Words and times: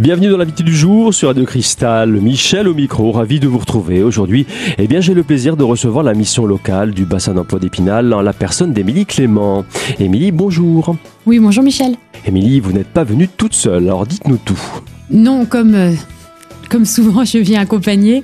Bienvenue 0.00 0.30
dans 0.30 0.38
l'invité 0.38 0.62
du 0.62 0.74
jour 0.74 1.12
sur 1.12 1.28
Radio 1.28 1.44
Cristal. 1.44 2.10
Michel 2.12 2.68
au 2.68 2.72
micro, 2.72 3.12
ravi 3.12 3.38
de 3.38 3.46
vous 3.46 3.58
retrouver. 3.58 4.02
Aujourd'hui, 4.02 4.46
eh 4.78 4.86
bien, 4.86 5.02
j'ai 5.02 5.12
le 5.12 5.22
plaisir 5.22 5.58
de 5.58 5.62
recevoir 5.62 6.02
la 6.02 6.14
mission 6.14 6.46
locale 6.46 6.92
du 6.92 7.04
bassin 7.04 7.34
d'emploi 7.34 7.58
d'Épinal 7.58 8.14
en 8.14 8.22
la 8.22 8.32
personne 8.32 8.72
d'Émilie 8.72 9.04
Clément. 9.04 9.66
Émilie, 9.98 10.32
bonjour. 10.32 10.96
Oui, 11.26 11.38
bonjour 11.38 11.62
Michel. 11.62 11.96
Émilie, 12.24 12.60
vous 12.60 12.72
n'êtes 12.72 12.86
pas 12.88 13.04
venue 13.04 13.28
toute 13.28 13.52
seule, 13.52 13.82
alors 13.88 14.06
dites-nous 14.06 14.38
tout. 14.38 14.58
Non, 15.10 15.44
comme, 15.44 15.74
euh, 15.74 15.92
comme 16.70 16.86
souvent, 16.86 17.22
je 17.26 17.36
viens 17.36 17.60
accompagnée. 17.60 18.22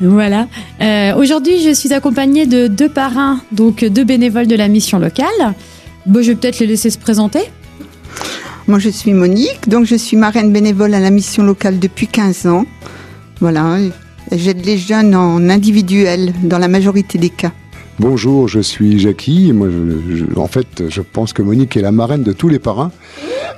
Voilà. 0.00 0.48
Euh, 0.80 1.14
Aujourd'hui, 1.16 1.62
je 1.62 1.74
suis 1.74 1.92
accompagnée 1.92 2.46
de 2.46 2.66
deux 2.66 2.88
parrains, 2.88 3.42
donc 3.52 3.84
deux 3.84 4.04
bénévoles 4.04 4.46
de 4.46 4.56
la 4.56 4.68
mission 4.68 4.98
locale. 4.98 5.54
Bon, 6.06 6.22
je 6.22 6.28
vais 6.28 6.34
peut-être 6.34 6.60
les 6.60 6.66
laisser 6.66 6.88
se 6.88 6.98
présenter. 6.98 7.40
Moi, 8.66 8.78
je 8.78 8.88
suis 8.88 9.12
Monique, 9.12 9.68
donc 9.68 9.84
je 9.84 9.94
suis 9.94 10.16
marraine 10.16 10.50
bénévole 10.50 10.94
à 10.94 11.00
la 11.00 11.10
mission 11.10 11.42
locale 11.42 11.78
depuis 11.78 12.06
15 12.06 12.46
ans. 12.46 12.64
Voilà, 13.40 13.76
j'aide 14.32 14.64
les 14.64 14.78
jeunes 14.78 15.14
en 15.14 15.50
individuel 15.50 16.32
dans 16.42 16.58
la 16.58 16.68
majorité 16.68 17.18
des 17.18 17.28
cas. 17.28 17.52
Bonjour, 17.98 18.48
je 18.48 18.60
suis 18.60 18.98
Jackie. 18.98 19.52
Moi, 19.52 19.68
en 20.36 20.46
fait, 20.46 20.88
je 20.88 21.02
pense 21.02 21.34
que 21.34 21.42
Monique 21.42 21.76
est 21.76 21.82
la 21.82 21.92
marraine 21.92 22.22
de 22.22 22.32
tous 22.32 22.48
les 22.48 22.58
parrains. 22.58 22.90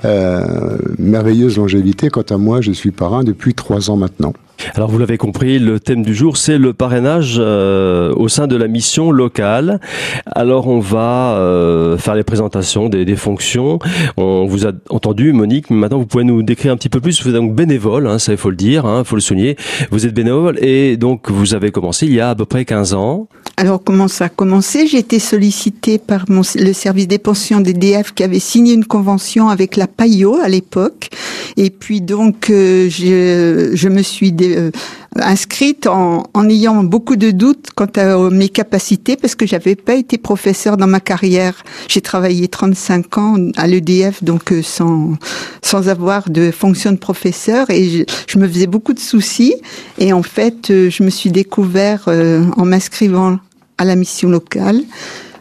Euh, 0.03 0.77
merveilleuse 0.99 1.55
longévité. 1.55 2.09
Quant 2.09 2.25
à 2.29 2.37
moi, 2.37 2.59
je 2.59 2.73
suis 2.73 2.91
parrain 2.91 3.23
depuis 3.23 3.53
trois 3.53 3.89
ans 3.89 3.95
maintenant. 3.95 4.33
Alors 4.75 4.89
vous 4.89 4.97
l'avez 4.97 5.17
compris, 5.17 5.59
le 5.59 5.79
thème 5.79 6.03
du 6.03 6.13
jour 6.13 6.37
c'est 6.37 6.57
le 6.57 6.73
parrainage 6.73 7.35
euh, 7.39 8.13
au 8.15 8.27
sein 8.27 8.47
de 8.47 8.55
la 8.55 8.67
mission 8.67 9.11
locale. 9.11 9.79
Alors 10.25 10.67
on 10.67 10.79
va 10.79 11.37
euh, 11.37 11.97
faire 11.97 12.15
les 12.15 12.23
présentations 12.23 12.89
des, 12.89 13.15
fonctions. 13.15 13.79
On 14.17 14.45
vous 14.45 14.67
a 14.67 14.71
entendu 14.89 15.33
Monique, 15.33 15.69
mais 15.69 15.77
maintenant 15.77 15.97
vous 15.97 16.05
pouvez 16.05 16.23
nous 16.23 16.43
décrire 16.43 16.73
un 16.73 16.77
petit 16.77 16.89
peu 16.89 16.99
plus. 16.99 17.21
Vous 17.21 17.29
êtes 17.29 17.35
donc 17.35 17.55
bénévole, 17.55 18.07
hein, 18.07 18.19
ça 18.19 18.33
il 18.33 18.37
faut 18.37 18.49
le 18.49 18.55
dire, 18.55 18.83
il 18.85 18.89
hein, 18.89 19.03
faut 19.03 19.15
le 19.15 19.21
souligner. 19.21 19.55
Vous 19.91 20.05
êtes 20.05 20.13
bénévole 20.13 20.57
et 20.63 20.97
donc 20.97 21.29
vous 21.29 21.53
avez 21.53 21.71
commencé 21.71 22.05
il 22.05 22.13
y 22.13 22.19
a 22.19 22.29
à 22.29 22.35
peu 22.35 22.45
près 22.45 22.65
15 22.65 22.93
ans. 22.93 23.27
Alors 23.59 23.83
comment 23.83 24.07
ça 24.07 24.25
a 24.25 24.29
commencé? 24.29 24.85
J'ai 24.85 24.99
été 24.99 25.17
sollicitée 25.17 25.97
par 25.97 26.25
mon, 26.29 26.43
le 26.53 26.73
service 26.73 27.07
des 27.07 27.17
pensions 27.17 27.59
DF 27.59 28.13
qui 28.13 28.23
avait 28.23 28.37
signé 28.39 28.75
une 28.75 28.85
convention 28.85 29.49
avec 29.49 29.75
la 29.77 29.87
PAIO 29.87 30.35
à 30.35 30.47
l'époque. 30.47 31.09
Et 31.57 31.71
puis 31.71 32.01
donc 32.01 32.51
euh, 32.51 32.87
je, 32.87 33.71
je 33.73 33.89
me 33.89 34.03
suis 34.03 34.31
euh, 34.41 34.69
inscrite 35.15 35.87
en, 35.87 36.23
en, 36.33 36.49
ayant 36.49 36.83
beaucoup 36.83 37.15
de 37.15 37.31
doutes 37.31 37.69
quant 37.75 37.87
à 37.95 38.29
mes 38.29 38.49
capacités 38.49 39.15
parce 39.15 39.35
que 39.35 39.47
j'avais 39.47 39.75
pas 39.75 39.95
été 39.95 40.17
professeur 40.17 40.77
dans 40.77 40.87
ma 40.87 40.99
carrière. 40.99 41.63
J'ai 41.87 42.01
travaillé 42.01 42.47
35 42.47 43.17
ans 43.17 43.37
à 43.55 43.67
l'EDF 43.67 44.23
donc 44.23 44.51
euh, 44.51 44.61
sans 44.61 45.13
sans 45.61 45.89
avoir 45.89 46.29
de 46.29 46.51
fonction 46.51 46.91
de 46.91 46.97
professeur 46.97 47.69
et 47.69 47.89
je, 47.89 48.03
je, 48.27 48.37
me 48.37 48.47
faisais 48.47 48.67
beaucoup 48.67 48.93
de 48.93 48.99
soucis 48.99 49.55
et 49.97 50.13
en 50.13 50.23
fait 50.23 50.69
euh, 50.69 50.89
je 50.89 51.03
me 51.03 51.09
suis 51.09 51.31
découvert 51.31 52.05
euh, 52.07 52.43
en 52.55 52.65
m'inscrivant 52.65 53.39
à 53.77 53.85
la 53.85 53.95
mission 53.95 54.29
locale 54.29 54.81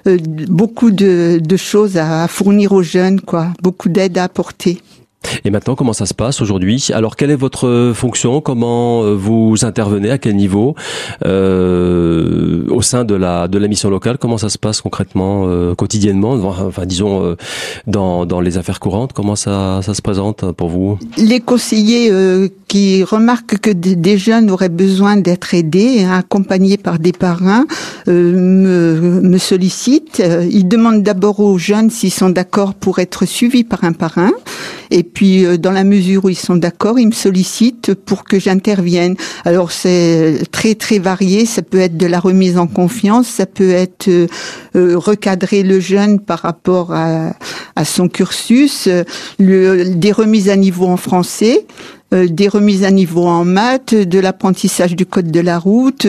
euh, 0.06 0.18
beaucoup 0.48 0.90
de, 0.90 1.40
de 1.42 1.56
choses 1.56 1.96
à 1.96 2.28
fournir 2.28 2.72
aux 2.72 2.82
jeunes 2.82 3.20
quoi, 3.20 3.48
beaucoup 3.62 3.88
d'aide 3.88 4.18
à 4.18 4.24
apporter. 4.24 4.80
Et 5.44 5.50
maintenant, 5.50 5.74
comment 5.74 5.92
ça 5.92 6.06
se 6.06 6.14
passe 6.14 6.40
aujourd'hui? 6.40 6.86
Alors, 6.92 7.16
quelle 7.16 7.32
est 7.32 7.36
votre 7.36 7.92
fonction? 7.96 8.40
Comment 8.40 9.02
euh, 9.02 9.14
vous 9.16 9.64
intervenez? 9.64 10.10
À 10.10 10.18
quel 10.18 10.36
niveau? 10.36 10.76
Euh, 11.24 12.64
Au 12.70 12.80
sein 12.80 13.04
de 13.04 13.16
la 13.16 13.48
de 13.48 13.58
la 13.58 13.66
mission 13.66 13.90
locale, 13.90 14.18
comment 14.18 14.38
ça 14.38 14.48
se 14.48 14.58
passe 14.58 14.80
concrètement, 14.80 15.46
euh, 15.48 15.74
quotidiennement? 15.74 16.34
Enfin, 16.68 16.86
disons 16.86 17.24
euh, 17.24 17.36
dans 17.88 18.24
dans 18.24 18.40
les 18.40 18.56
affaires 18.56 18.78
courantes, 18.78 19.12
comment 19.14 19.34
ça 19.34 19.80
ça 19.82 19.94
se 19.94 20.02
présente 20.02 20.52
pour 20.52 20.68
vous? 20.68 20.96
Les 21.18 21.40
conseillers 21.40 22.08
euh, 22.12 22.48
qui 22.68 23.04
remarquent 23.04 23.58
que 23.58 23.70
des 23.70 24.18
jeunes 24.18 24.50
auraient 24.50 24.68
besoin 24.68 25.16
d'être 25.16 25.54
aidés, 25.54 26.02
hein, 26.02 26.18
accompagnés 26.18 26.76
par 26.76 26.98
des 26.98 27.12
parrains, 27.12 27.66
euh, 28.08 28.32
me, 28.32 29.20
me 29.20 29.38
sollicitent. 29.38 30.22
Ils 30.50 30.66
demandent 30.66 31.02
d'abord 31.02 31.40
aux 31.40 31.58
jeunes 31.58 31.90
s'ils 31.90 32.12
sont 32.12 32.30
d'accord 32.30 32.74
pour 32.74 32.98
être 32.98 33.24
suivis 33.24 33.64
par 33.64 33.84
un 33.84 33.92
parrain. 33.92 34.32
Et 34.90 35.02
puis, 35.02 35.44
euh, 35.44 35.56
dans 35.56 35.72
la 35.72 35.84
mesure 35.84 36.24
où 36.24 36.28
ils 36.28 36.34
sont 36.34 36.56
d'accord, 36.56 36.98
ils 36.98 37.06
me 37.06 37.12
sollicitent 37.12 37.94
pour 37.94 38.24
que 38.24 38.38
j'intervienne. 38.38 39.16
Alors, 39.44 39.70
c'est 39.70 40.42
très, 40.50 40.74
très 40.74 40.98
varié. 40.98 41.46
Ça 41.46 41.62
peut 41.62 41.78
être 41.78 41.96
de 41.96 42.06
la 42.06 42.20
remise 42.20 42.58
en 42.58 42.66
confiance, 42.66 43.26
ça 43.28 43.46
peut 43.46 43.70
être 43.70 44.08
euh, 44.08 44.26
recadrer 44.74 45.62
le 45.62 45.80
jeune 45.80 46.20
par 46.20 46.40
rapport 46.40 46.92
à, 46.92 47.32
à 47.76 47.84
son 47.84 48.08
cursus, 48.08 48.88
le, 49.38 49.84
des 49.84 50.12
remises 50.12 50.48
à 50.48 50.56
niveau 50.56 50.86
en 50.86 50.96
français. 50.96 51.66
Euh, 52.14 52.28
des 52.28 52.46
remises 52.46 52.84
à 52.84 52.92
niveau 52.92 53.26
en 53.26 53.44
maths, 53.44 53.92
de 53.92 54.20
l'apprentissage 54.20 54.94
du 54.94 55.06
code 55.06 55.32
de 55.32 55.40
la 55.40 55.58
route. 55.58 56.06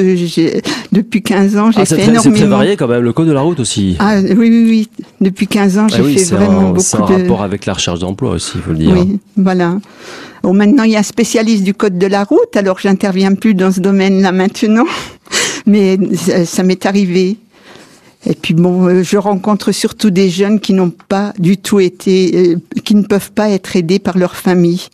Depuis 0.92 1.24
15 1.24 1.58
ans, 1.58 1.72
j'ai 1.72 1.82
ah, 1.82 1.86
fait 1.86 1.96
très, 1.96 2.04
énormément. 2.04 2.36
C'est 2.36 2.40
très 2.40 2.48
varié 2.48 2.78
quand 2.78 2.88
même, 2.88 3.02
le 3.02 3.14
code 3.14 3.28
de 3.28 3.32
la 3.32 3.42
route 3.42 3.60
aussi. 3.60 3.96
Ah 3.98 4.18
oui, 4.22 4.36
oui, 4.36 4.66
oui. 4.70 4.90
Depuis 5.22 5.48
15 5.48 5.78
ans, 5.80 5.88
j'ai 5.88 5.98
ah 5.98 6.04
oui, 6.04 6.20
fait 6.20 6.36
vraiment 6.36 6.60
en, 6.60 6.70
beaucoup 6.70 6.82
C'est 6.82 6.98
en 6.98 7.08
de... 7.08 7.14
rapport 7.14 7.42
avec 7.42 7.66
la 7.66 7.74
recherche 7.74 8.00
d'emploi 8.00 8.34
aussi, 8.34 8.52
il 8.56 8.62
faut 8.62 8.72
le 8.74 8.78
dire. 8.78 8.96
Oui, 8.96 9.20
voilà. 9.38 9.80
Bon, 10.44 10.54
maintenant, 10.54 10.84
il 10.84 10.92
y 10.92 10.96
a 10.96 11.00
un 11.00 11.04
spécialiste 11.04 11.64
du 11.64 11.74
code 11.74 11.98
de 11.98 12.06
la 12.06 12.26
route, 12.26 12.56
alors 12.56 12.78
j'interviens 12.78 13.34
plus 13.34 13.56
dans 13.56 13.72
ce 13.72 13.80
domaine-là 13.80 14.32
maintenant, 14.32 14.86
mais 15.66 15.98
ça, 16.16 16.46
ça 16.46 16.62
m'est 16.62 16.86
arrivé. 16.86 17.38
Et 18.28 18.36
puis 18.36 18.54
bon, 18.54 18.86
euh, 18.88 19.02
je 19.02 19.18
rencontre 19.18 19.72
surtout 19.72 20.12
des 20.12 20.30
jeunes 20.30 20.60
qui 20.60 20.74
n'ont 20.74 20.92
pas 20.92 21.34
du 21.40 21.58
tout 21.58 21.80
été, 21.80 22.52
euh, 22.54 22.82
qui 22.84 22.94
ne 22.94 23.04
peuvent 23.04 23.32
pas 23.32 23.50
être 23.50 23.76
aidés 23.76 24.00
par 24.00 24.18
leur 24.18 24.36
famille. 24.36 24.90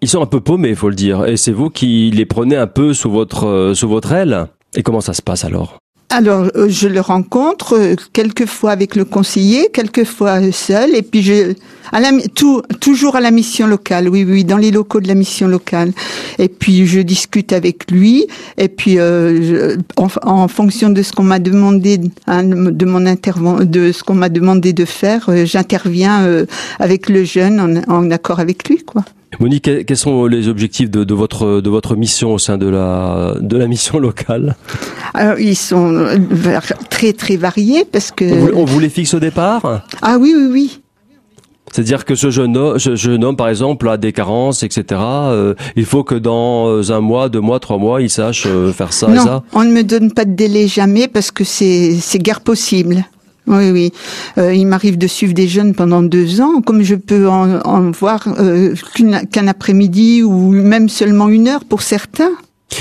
Ils 0.00 0.08
sont 0.08 0.22
un 0.22 0.26
peu 0.26 0.40
paumés, 0.40 0.74
faut 0.74 0.88
le 0.88 0.94
dire. 0.94 1.26
Et 1.26 1.36
c'est 1.36 1.52
vous 1.52 1.70
qui 1.70 2.10
les 2.10 2.26
prenez 2.26 2.56
un 2.56 2.66
peu 2.66 2.94
sous 2.94 3.10
votre, 3.10 3.46
euh, 3.46 3.74
sous 3.74 3.88
votre 3.88 4.12
aile. 4.12 4.46
Et 4.74 4.82
comment 4.82 5.00
ça 5.00 5.12
se 5.12 5.22
passe 5.22 5.44
alors? 5.44 5.78
Alors, 6.10 6.48
euh, 6.56 6.68
je 6.70 6.88
le 6.88 7.00
rencontre 7.00 7.74
euh, 7.76 7.94
quelquefois 8.14 8.70
avec 8.70 8.96
le 8.96 9.04
conseiller, 9.04 9.68
quelquefois 9.70 10.40
seul, 10.52 10.94
et 10.94 11.02
puis 11.02 11.22
je, 11.22 11.52
toujours 12.80 13.16
à 13.16 13.20
la 13.20 13.30
mission 13.30 13.66
locale, 13.66 14.08
oui, 14.08 14.24
oui, 14.26 14.42
dans 14.42 14.56
les 14.56 14.70
locaux 14.70 15.00
de 15.00 15.08
la 15.08 15.14
mission 15.14 15.48
locale. 15.48 15.92
Et 16.38 16.48
puis 16.48 16.86
je 16.86 17.00
discute 17.00 17.52
avec 17.52 17.90
lui, 17.90 18.26
et 18.56 18.68
puis 18.68 18.98
euh, 18.98 19.76
en, 19.96 20.48
fonction 20.48 20.88
de 20.88 21.02
ce 21.02 21.12
qu'on 21.12 21.24
m'a 21.24 21.40
demandé, 21.40 22.00
hein, 22.26 22.42
de 22.42 22.84
mon 22.86 23.04
intervention, 23.04 23.66
de 23.66 23.92
ce 23.92 24.02
qu'on 24.02 24.14
m'a 24.14 24.30
demandé 24.30 24.72
de 24.72 24.86
faire, 24.86 25.28
j'interviens 25.44 26.46
avec 26.78 27.10
le 27.10 27.24
jeune 27.24 27.60
en, 27.60 27.94
en 27.94 28.10
accord 28.10 28.40
avec 28.40 28.66
lui, 28.66 28.82
quoi. 28.82 29.04
Monique, 29.40 29.84
quels 29.86 29.96
sont 29.96 30.26
les 30.26 30.48
objectifs 30.48 30.90
de, 30.90 31.04
de, 31.04 31.14
votre 31.14 31.60
de 31.60 31.70
votre 31.70 31.94
mission 31.96 32.32
au 32.34 32.38
sein 32.38 32.58
de 32.58 32.66
la 32.66 33.34
de 33.40 33.56
la 33.56 33.66
mission 33.66 33.98
locale? 34.08 34.56
Alors, 35.14 35.38
ils 35.38 35.56
sont 35.56 36.06
très 36.90 37.12
très 37.12 37.36
variés 37.36 37.84
parce 37.84 38.10
que 38.10 38.24
on 38.24 38.36
vous, 38.36 38.50
on 38.54 38.64
vous 38.64 38.80
les 38.80 38.88
fixe 38.88 39.14
au 39.14 39.20
départ? 39.20 39.84
Ah 40.02 40.16
oui 40.18 40.34
oui 40.36 40.48
oui. 40.50 40.80
C'est-à-dire 41.72 42.04
que 42.04 42.14
ce 42.14 42.30
jeune, 42.30 42.56
homme, 42.56 42.78
ce 42.78 42.96
jeune 42.96 43.24
homme, 43.24 43.36
par 43.36 43.48
exemple, 43.48 43.88
a 43.88 43.96
des 43.96 44.12
carences, 44.12 44.62
etc. 44.62 45.00
Euh, 45.02 45.54
il 45.76 45.84
faut 45.84 46.02
que 46.02 46.14
dans 46.14 46.90
un 46.90 47.00
mois, 47.00 47.28
deux 47.28 47.40
mois, 47.40 47.60
trois 47.60 47.78
mois, 47.78 48.00
il 48.00 48.10
sache 48.10 48.44
euh, 48.46 48.72
faire 48.72 48.92
ça 48.92 49.08
non, 49.08 49.14
et 49.14 49.18
ça? 49.18 49.42
on 49.52 49.64
ne 49.64 49.70
me 49.70 49.82
donne 49.82 50.12
pas 50.12 50.24
de 50.24 50.32
délai 50.32 50.66
jamais 50.66 51.08
parce 51.08 51.30
que 51.30 51.44
c'est 51.44 51.94
c'est 52.00 52.18
guère 52.18 52.40
possible. 52.40 53.04
Oui, 53.48 53.70
oui. 53.70 53.92
Euh, 54.36 54.54
il 54.54 54.66
m'arrive 54.66 54.98
de 54.98 55.06
suivre 55.06 55.32
des 55.32 55.48
jeunes 55.48 55.74
pendant 55.74 56.02
deux 56.02 56.40
ans, 56.40 56.60
comme 56.60 56.82
je 56.82 56.94
peux 56.94 57.28
en, 57.28 57.60
en 57.60 57.90
voir 57.90 58.28
euh, 58.38 58.74
qu'un 58.94 59.24
qu 59.24 59.48
après-midi 59.48 60.22
ou 60.22 60.50
même 60.52 60.88
seulement 60.88 61.28
une 61.28 61.48
heure 61.48 61.64
pour 61.64 61.82
certains. 61.82 62.30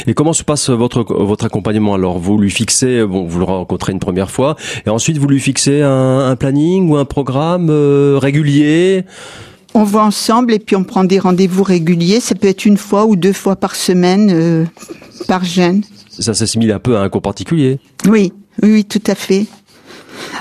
Et 0.05 0.13
comment 0.13 0.33
se 0.33 0.43
passe 0.43 0.69
votre 0.69 1.03
votre 1.03 1.45
accompagnement? 1.45 1.93
Alors 1.93 2.19
Vous 2.19 2.37
lui 2.37 2.51
fixez, 2.51 3.05
bon, 3.05 3.25
vous 3.25 3.39
le 3.39 3.45
rencontrez 3.45 3.93
une 3.93 3.99
première 3.99 4.29
fois, 4.29 4.57
et 4.85 4.89
ensuite 4.89 5.17
vous 5.17 5.27
lui 5.27 5.39
fixez 5.39 5.81
un, 5.81 6.19
un 6.19 6.35
planning 6.35 6.89
ou 6.89 6.97
un 6.97 7.05
programme 7.05 7.69
euh, 7.69 8.19
régulier? 8.21 9.05
On 9.73 9.83
voit 9.83 10.03
ensemble 10.03 10.53
et 10.53 10.59
puis 10.59 10.75
on 10.75 10.83
prend 10.83 11.05
des 11.05 11.19
rendez-vous 11.19 11.63
réguliers. 11.63 12.19
Ça 12.19 12.35
peut 12.35 12.47
être 12.47 12.65
une 12.65 12.77
fois 12.77 13.05
ou 13.05 13.15
deux 13.15 13.33
fois 13.33 13.55
par 13.55 13.75
semaine 13.75 14.29
euh, 14.31 14.65
par 15.27 15.45
jeune. 15.45 15.83
Ça 16.09 16.33
s'assimile 16.33 16.71
un 16.71 16.79
peu 16.79 16.97
à 16.97 17.01
un 17.01 17.09
cours 17.09 17.21
particulier. 17.21 17.79
Oui, 18.09 18.33
oui, 18.63 18.71
oui, 18.73 18.85
tout 18.85 19.03
à 19.07 19.15
fait. 19.15 19.45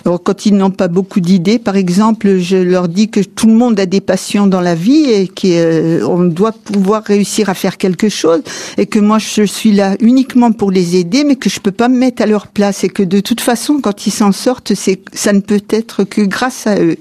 Alors 0.04 0.22
quand 0.22 0.46
ils 0.46 0.56
n'ont 0.56 0.70
pas 0.70 0.88
beaucoup 0.88 1.20
d'idées, 1.20 1.58
par 1.58 1.76
exemple, 1.76 2.38
je 2.38 2.56
leur 2.56 2.88
dis 2.88 3.08
que 3.08 3.20
tout 3.20 3.46
le 3.46 3.54
monde 3.54 3.78
a 3.81 3.87
des 3.87 4.00
passions 4.00 4.46
dans 4.46 4.60
la 4.60 4.75
vie 4.75 5.04
et 5.10 5.28
qu'on 5.28 5.46
euh, 5.46 6.28
doit 6.28 6.52
pouvoir 6.52 7.02
réussir 7.04 7.48
à 7.48 7.54
faire 7.54 7.76
quelque 7.76 8.08
chose 8.08 8.43
et 8.76 8.87
que 8.87 8.98
moi 8.98 9.19
je 9.19 9.43
suis 9.43 9.72
là 9.72 9.96
uniquement 10.00 10.52
pour 10.52 10.70
les 10.70 10.96
aider, 10.96 11.25
mais 11.25 11.37
que 11.37 11.48
je 11.48 11.60
peux 11.60 11.72
pas 11.72 11.88
me 11.88 11.98
mettre 11.98 12.22
à 12.22 12.26
leur 12.26 12.48
place 12.48 12.84
et 12.84 12.88
que 12.88 13.02
de 13.02 13.20
toute 13.20 13.40
façon, 13.40 13.81
quand 13.81 14.06
ils 14.06 14.12
s'en 14.12 14.32
sortent, 14.32 14.75
c'est 14.75 15.00
ça 15.12 15.32
ne 15.32 15.40
peut 15.40 15.62
être 15.70 16.04
que 16.04 16.22
grâce 16.22 16.66
à 16.66 16.81
eux. 16.81 16.96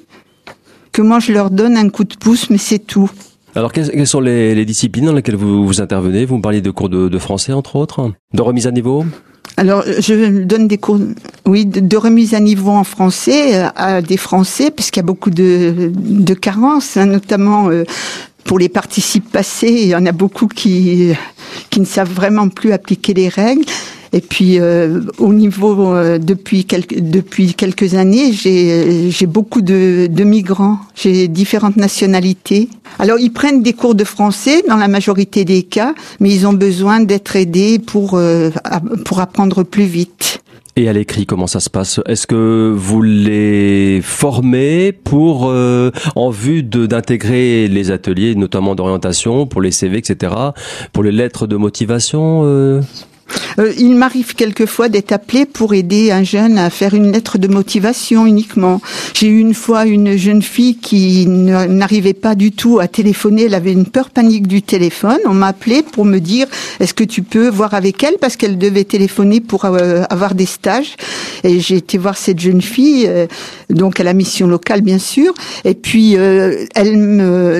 Que 0.92 1.02
moi 1.02 1.20
je 1.20 1.34
leur 1.34 1.52
donne 1.52 1.78
un 1.78 1.90
coup 1.90 2.06
de 2.06 2.16
pouce, 2.16 2.50
mais 2.50 2.58
c'est 2.58 2.80
tout. 2.80 3.12
Alors, 3.58 3.72
quelles 3.72 4.06
sont 4.06 4.20
les, 4.20 4.66
disciplines 4.66 5.06
dans 5.06 5.14
lesquelles 5.14 5.38
vous, 5.38 5.82
intervenez? 5.82 6.26
Vous 6.26 6.36
me 6.36 6.42
parliez 6.42 6.60
de 6.60 6.72
cours 6.72 6.90
de 6.90 7.18
français, 7.18 7.54
entre 7.54 7.78
autres, 7.78 8.12
de 8.34 8.42
remise 8.42 8.68
à 8.68 8.72
niveau? 8.72 9.06
Alors, 9.58 9.84
je 9.86 10.44
donne 10.44 10.68
des 10.68 10.78
cours, 10.78 11.00
oui, 11.46 11.66
de, 11.66 11.98
remise 11.98 12.34
à 12.34 12.42
niveau 12.42 12.72
en 12.72 12.84
français 12.84 13.64
à 13.76 14.02
des 14.02 14.18
Français, 14.18 14.70
puisqu'il 14.70 15.00
y 15.00 15.02
a 15.02 15.06
beaucoup 15.06 15.30
de, 15.30 15.92
de 15.96 16.34
carences, 16.34 16.98
hein, 16.98 17.06
notamment 17.06 17.70
euh, 17.70 17.86
pour 18.44 18.60
les 18.60 18.68
participes 18.68 19.32
passés, 19.32 19.72
il 19.72 19.88
y 19.88 19.96
en 19.96 20.06
a 20.06 20.12
beaucoup 20.12 20.48
qui 20.48 21.14
qui 21.70 21.80
ne 21.80 21.86
savent 21.86 22.12
vraiment 22.12 22.50
plus 22.50 22.74
appliquer 22.74 23.14
les 23.14 23.30
règles. 23.30 23.64
Et 24.16 24.22
puis 24.22 24.60
euh, 24.62 25.02
au 25.18 25.34
niveau 25.34 25.94
euh, 25.94 26.20
depuis 26.20 26.64
quelques 26.64 27.02
depuis 27.02 27.54
quelques 27.54 27.96
années, 27.96 28.32
j'ai 28.32 29.12
j'ai 29.12 29.26
beaucoup 29.26 29.62
de, 29.62 30.08
de 30.10 30.24
migrants, 30.24 30.80
j'ai 30.96 31.28
différentes 31.28 31.76
nationalités. 31.76 32.70
Alors 32.98 33.20
ils 33.20 33.34
prennent 33.34 33.62
des 33.62 33.74
cours 33.74 33.94
de 33.94 34.06
français 34.06 34.64
dans 34.70 34.78
la 34.78 34.88
majorité 34.88 35.44
des 35.44 35.64
cas, 35.64 35.94
mais 36.22 36.30
ils 36.34 36.48
ont 36.48 36.54
besoin 36.54 37.02
d'être 37.02 37.36
aidés 37.36 37.78
pour 37.78 38.12
euh, 38.14 38.52
pour 39.04 39.20
apprendre 39.20 39.64
plus 39.64 39.84
vite. 39.84 40.40
Et 40.78 40.88
à 40.88 40.94
l'écrit, 40.94 41.26
comment 41.26 41.48
ça 41.48 41.60
se 41.60 41.70
passe? 41.70 42.00
Est-ce 42.06 42.26
que 42.26 42.74
vous 42.74 43.02
les 43.02 44.00
formez 44.02 44.94
pour 44.94 45.50
euh, 45.50 45.92
en 46.16 46.30
vue 46.30 46.64
d'intégrer 46.64 47.68
les 47.68 47.92
ateliers, 47.92 48.36
notamment 48.36 48.76
d'orientation, 48.76 49.46
pour 49.46 49.62
les 49.62 49.72
CV, 49.72 49.98
etc., 49.98 50.34
pour 50.92 51.04
les 51.04 51.14
lettres 51.14 51.48
de 51.48 51.56
motivation 51.56 52.42
euh? 52.44 52.82
Euh, 53.60 53.74
il 53.78 53.96
m'arrive 53.96 54.36
quelquefois 54.36 54.90
d'être 54.90 55.12
appelé 55.12 55.46
pour 55.46 55.74
aider 55.74 56.12
un 56.12 56.24
jeune 56.24 56.58
à 56.58 56.70
faire 56.70 56.94
une 56.94 57.12
lettre 57.12 57.38
de 57.38 57.48
motivation 57.48 58.26
uniquement. 58.26 58.82
J'ai 59.14 59.28
eu 59.28 59.40
une 59.40 59.54
fois 59.54 59.86
une 59.86 60.18
jeune 60.18 60.42
fille 60.42 60.76
qui 60.76 61.26
n'arrivait 61.28 62.14
pas 62.14 62.36
du 62.36 62.52
tout 62.52 62.80
à 62.80 62.88
téléphoner. 62.88 63.46
Elle 63.46 63.54
avait 63.54 63.72
une 63.72 63.86
peur 63.86 64.10
panique 64.10 64.48
du 64.48 64.62
téléphone. 64.62 65.20
On 65.26 65.34
m'a 65.34 65.48
appelé 65.48 65.84
pour 65.84 66.06
me 66.06 66.20
dire 66.20 66.48
est-ce 66.80 66.94
que 66.94 67.04
tu 67.04 67.22
peux 67.22 67.48
voir 67.48 67.74
avec 67.74 68.04
elle? 68.04 68.16
Parce 68.20 68.36
qu'elle 68.36 68.58
devait 68.58 68.84
téléphoner 68.84 69.42
pour 69.42 69.66
euh, 69.66 70.04
avoir 70.10 70.36
des 70.36 70.46
stages. 70.46 70.96
Et 71.44 71.60
j'ai 71.60 71.78
été 71.78 71.98
voir 71.98 72.18
cette 72.18 72.40
jeune 72.40 72.62
fille, 72.62 73.06
euh, 73.08 73.28
donc 73.70 74.00
à 74.00 74.04
la 74.04 74.14
mission 74.14 74.48
locale 74.48 74.82
bien 74.82 75.00
sûr. 75.00 75.34
Et 75.64 75.74
puis 75.74 76.14
elle 76.14 76.96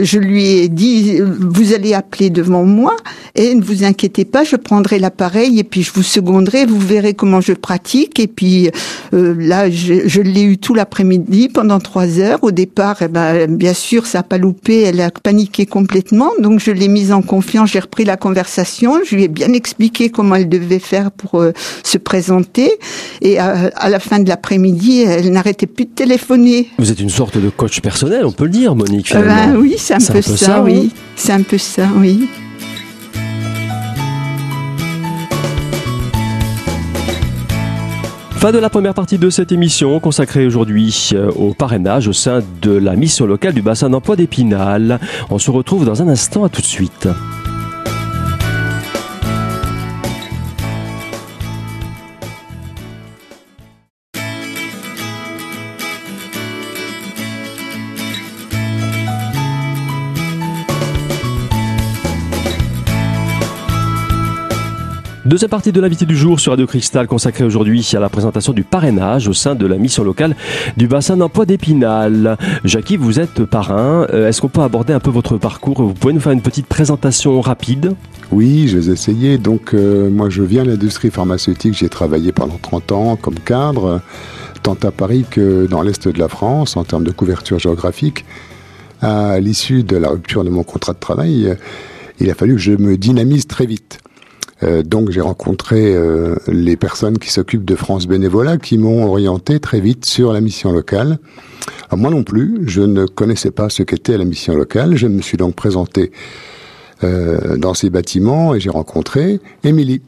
je 0.04 0.18
lui 0.18 0.46
ai 0.46 0.70
dit 0.70 1.20
vous 1.22 1.74
allez 1.74 1.94
appeler 1.94 2.30
devant 2.30 2.64
moi 2.64 2.96
et 3.36 3.54
ne 3.54 3.64
vous 3.64 3.84
inquiétez 3.84 4.26
pas, 4.26 4.44
je 4.44 4.56
prendrai 4.56 5.00
l'appareil 5.00 5.55
et 5.60 5.64
puis 5.64 5.84
je 5.84 5.92
vous 5.94 6.04
seconderai, 6.04 6.66
vous 6.66 6.80
verrez 6.80 7.14
comment 7.14 7.42
je 7.42 7.54
pratique. 7.54 8.20
Et 8.20 8.28
puis 8.28 8.70
euh, 9.14 9.36
là, 9.38 9.70
je, 9.70 10.08
je 10.08 10.22
l'ai 10.22 10.44
eu 10.44 10.58
tout 10.58 10.74
l'après-midi 10.74 11.50
pendant 11.50 11.80
trois 11.80 12.20
heures. 12.20 12.40
Au 12.44 12.52
départ, 12.52 12.98
eh 13.02 13.08
ben, 13.08 13.48
bien 13.56 13.74
sûr, 13.74 14.06
ça 14.06 14.20
n'a 14.20 14.24
pas 14.24 14.38
loupé, 14.38 14.82
elle 14.82 15.02
a 15.02 15.10
paniqué 15.12 15.66
complètement. 15.66 16.32
Donc 16.40 16.60
je 16.60 16.72
l'ai 16.72 16.88
mise 16.88 17.12
en 17.12 17.22
confiance, 17.22 17.72
j'ai 17.72 17.80
repris 17.80 18.06
la 18.06 18.18
conversation, 18.18 19.00
je 19.08 19.16
lui 19.16 19.24
ai 19.24 19.28
bien 19.28 19.54
expliqué 19.54 20.10
comment 20.10 20.36
elle 20.36 20.50
devait 20.50 20.80
faire 20.80 21.12
pour 21.12 21.42
euh, 21.42 21.52
se 21.84 21.98
présenter. 21.98 22.72
Et 23.22 23.38
à, 23.40 23.72
à 23.76 23.90
la 23.90 24.00
fin 24.00 24.20
de 24.20 24.28
l'après-midi, 24.30 25.02
elle 25.02 25.32
n'arrêtait 25.32 25.68
plus 25.68 25.86
de 25.86 25.92
téléphoner. 25.92 26.70
Vous 26.78 26.92
êtes 26.92 27.00
une 27.00 27.10
sorte 27.10 27.38
de 27.38 27.50
coach 27.50 27.80
personnel, 27.82 28.26
on 28.26 28.32
peut 28.32 28.46
le 28.46 28.50
dire, 28.52 28.76
Monique. 28.76 29.12
Euh, 29.14 29.22
Finalement. 29.22 29.54
ben 29.54 29.60
oui, 29.60 29.76
c'est 29.78 29.94
un, 29.94 29.98
peu, 30.00 30.22
ça, 30.22 30.62
oui. 30.64 30.92
hein 30.94 31.00
C'est 31.16 31.32
un 31.34 31.42
peu 31.42 31.58
ça, 31.58 31.88
oui. 31.98 32.28
Fin 38.46 38.52
de 38.52 38.60
la 38.60 38.70
première 38.70 38.94
partie 38.94 39.18
de 39.18 39.32
cette 39.32 39.52
émission 39.52 40.00
consacrée 40.00 40.46
aujourd'hui 40.46 41.10
euh, 41.14 41.32
au 41.32 41.56
parrainage 41.56 42.08
au 42.08 42.14
sein 42.14 42.44
de 42.62 42.74
la 42.74 42.96
mission 42.96 43.26
locale 43.26 43.56
du 43.56 43.64
bassin 43.64 43.90
d'emploi 43.90 44.16
d'Épinal. 44.16 45.00
On 45.32 45.40
se 45.40 45.50
retrouve 45.50 45.84
dans 45.84 46.04
un 46.04 46.08
instant, 46.10 46.44
à 46.44 46.50
tout 46.50 46.62
de 46.62 46.68
suite. 46.68 47.08
Deuxième 65.36 65.50
partie 65.50 65.74
de 65.74 65.82
l'invité 65.82 66.06
du 66.06 66.16
jour 66.16 66.40
sur 66.40 66.54
Radio 66.54 66.66
Cristal 66.66 67.08
consacrée 67.08 67.44
aujourd'hui 67.44 67.86
à 67.94 68.00
la 68.00 68.08
présentation 68.08 68.54
du 68.54 68.64
parrainage 68.64 69.28
au 69.28 69.34
sein 69.34 69.54
de 69.54 69.68
la 69.68 69.76
mission 69.78 70.02
locale 70.02 70.34
du 70.78 70.88
bassin 70.88 71.18
d'emploi 71.18 71.46
d'Épinal. 71.46 72.38
Jackie, 72.64 72.96
vous 72.96 73.20
êtes 73.20 73.44
parrain. 73.44 74.08
Euh, 74.14 74.30
Est-ce 74.30 74.40
qu'on 74.40 74.48
peut 74.48 74.62
aborder 74.62 74.94
un 74.94 75.02
peu 75.02 75.10
votre 75.10 75.38
parcours? 75.38 75.82
Vous 75.82 75.94
pouvez 75.94 76.14
nous 76.14 76.22
faire 76.22 76.32
une 76.32 76.42
petite 76.42 76.68
présentation 76.68 77.42
rapide? 77.42 77.96
Oui, 78.32 78.70
je 78.70 78.78
vais 78.78 78.94
essayer. 78.94 79.38
Donc, 79.38 79.74
euh, 79.74 80.10
moi, 80.10 80.30
je 80.30 80.42
viens 80.42 80.64
de 80.64 80.70
l'industrie 80.70 81.12
pharmaceutique. 81.12 81.74
J'ai 81.74 81.90
travaillé 81.90 82.32
pendant 82.32 82.58
30 82.58 82.92
ans 82.94 83.16
comme 83.18 83.38
cadre, 83.38 84.00
tant 84.64 84.78
à 84.84 84.92
Paris 84.92 85.26
que 85.30 85.68
dans 85.68 85.82
l'Est 85.82 86.08
de 86.08 86.18
la 86.18 86.30
France, 86.30 86.78
en 86.78 86.86
termes 86.86 87.04
de 87.04 87.12
couverture 87.12 87.60
géographique. 87.60 88.24
À 89.02 89.42
l'issue 89.42 89.84
de 89.84 89.98
la 89.98 90.08
rupture 90.12 90.46
de 90.46 90.50
mon 90.50 90.64
contrat 90.64 90.94
de 90.94 91.00
travail, 91.00 91.58
il 92.22 92.30
a 92.32 92.36
fallu 92.36 92.54
que 92.54 92.62
je 92.62 92.72
me 92.72 92.96
dynamise 92.96 93.48
très 93.48 93.66
vite. 93.66 94.00
Euh, 94.64 94.84
donc 94.84 95.10
j'ai 95.12 95.22
rencontré 95.22 95.94
euh, 95.94 96.36
les 96.48 96.78
personnes 96.78 97.18
qui 97.18 97.30
s'occupent 97.30 97.66
de 97.66 97.76
France 97.76 98.08
Bénévolat 98.08 98.58
qui 98.58 98.78
m'ont 98.78 99.06
orienté 99.06 99.60
très 99.60 99.82
vite 99.82 100.06
sur 100.06 100.32
la 100.32 100.40
mission 100.40 100.72
locale. 100.72 101.20
Moi 101.92 102.10
non 102.10 102.24
plus, 102.24 102.62
je 102.66 102.82
ne 102.82 103.06
connaissais 103.06 103.52
pas 103.52 103.70
ce 103.70 103.84
qu'était 103.84 104.18
la 104.18 104.26
mission 104.26 104.56
locale. 104.56 104.96
Je 104.96 105.08
me 105.08 105.22
suis 105.22 105.38
donc 105.38 105.56
présenté 105.56 106.12
euh, 107.04 107.58
dans 107.58 107.74
ces 107.74 107.90
bâtiments 107.90 108.56
et 108.56 108.60
j'ai 108.62 108.70
rencontré 108.70 109.42
Émilie. 109.64 110.02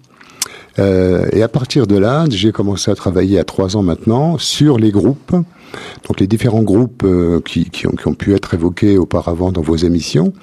Euh, 0.79 1.25
et 1.33 1.41
à 1.43 1.47
partir 1.47 1.85
de 1.85 1.97
là, 1.97 2.25
j'ai 2.29 2.51
commencé 2.51 2.89
à 2.89 2.95
travailler 2.95 3.39
à 3.39 3.43
trois 3.43 3.75
ans 3.75 3.83
maintenant 3.83 4.37
sur 4.37 4.77
les 4.77 4.91
groupes, 4.91 5.31
donc 5.31 6.19
les 6.19 6.27
différents 6.27 6.61
groupes 6.61 7.03
euh, 7.03 7.41
qui, 7.41 7.69
qui, 7.69 7.87
ont, 7.87 7.91
qui 7.91 8.07
ont 8.07 8.13
pu 8.13 8.33
être 8.35 8.53
évoqués 8.53 8.97
auparavant 8.97 9.51
dans 9.51 9.61
vos 9.61 9.75
émissions. 9.75 10.33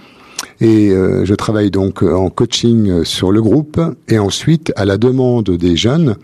Et 0.61 0.91
euh, 0.91 1.25
je 1.25 1.35
travaille 1.35 1.71
donc 1.71 2.03
en 2.03 2.31
coaching 2.31 3.05
sur 3.05 3.33
le 3.33 3.43
groupe. 3.43 3.81
Et 4.09 4.19
ensuite, 4.19 4.73
à 4.77 4.85
la 4.85 4.97
demande 4.97 5.51
des 5.51 5.77
jeunes, 5.77 6.17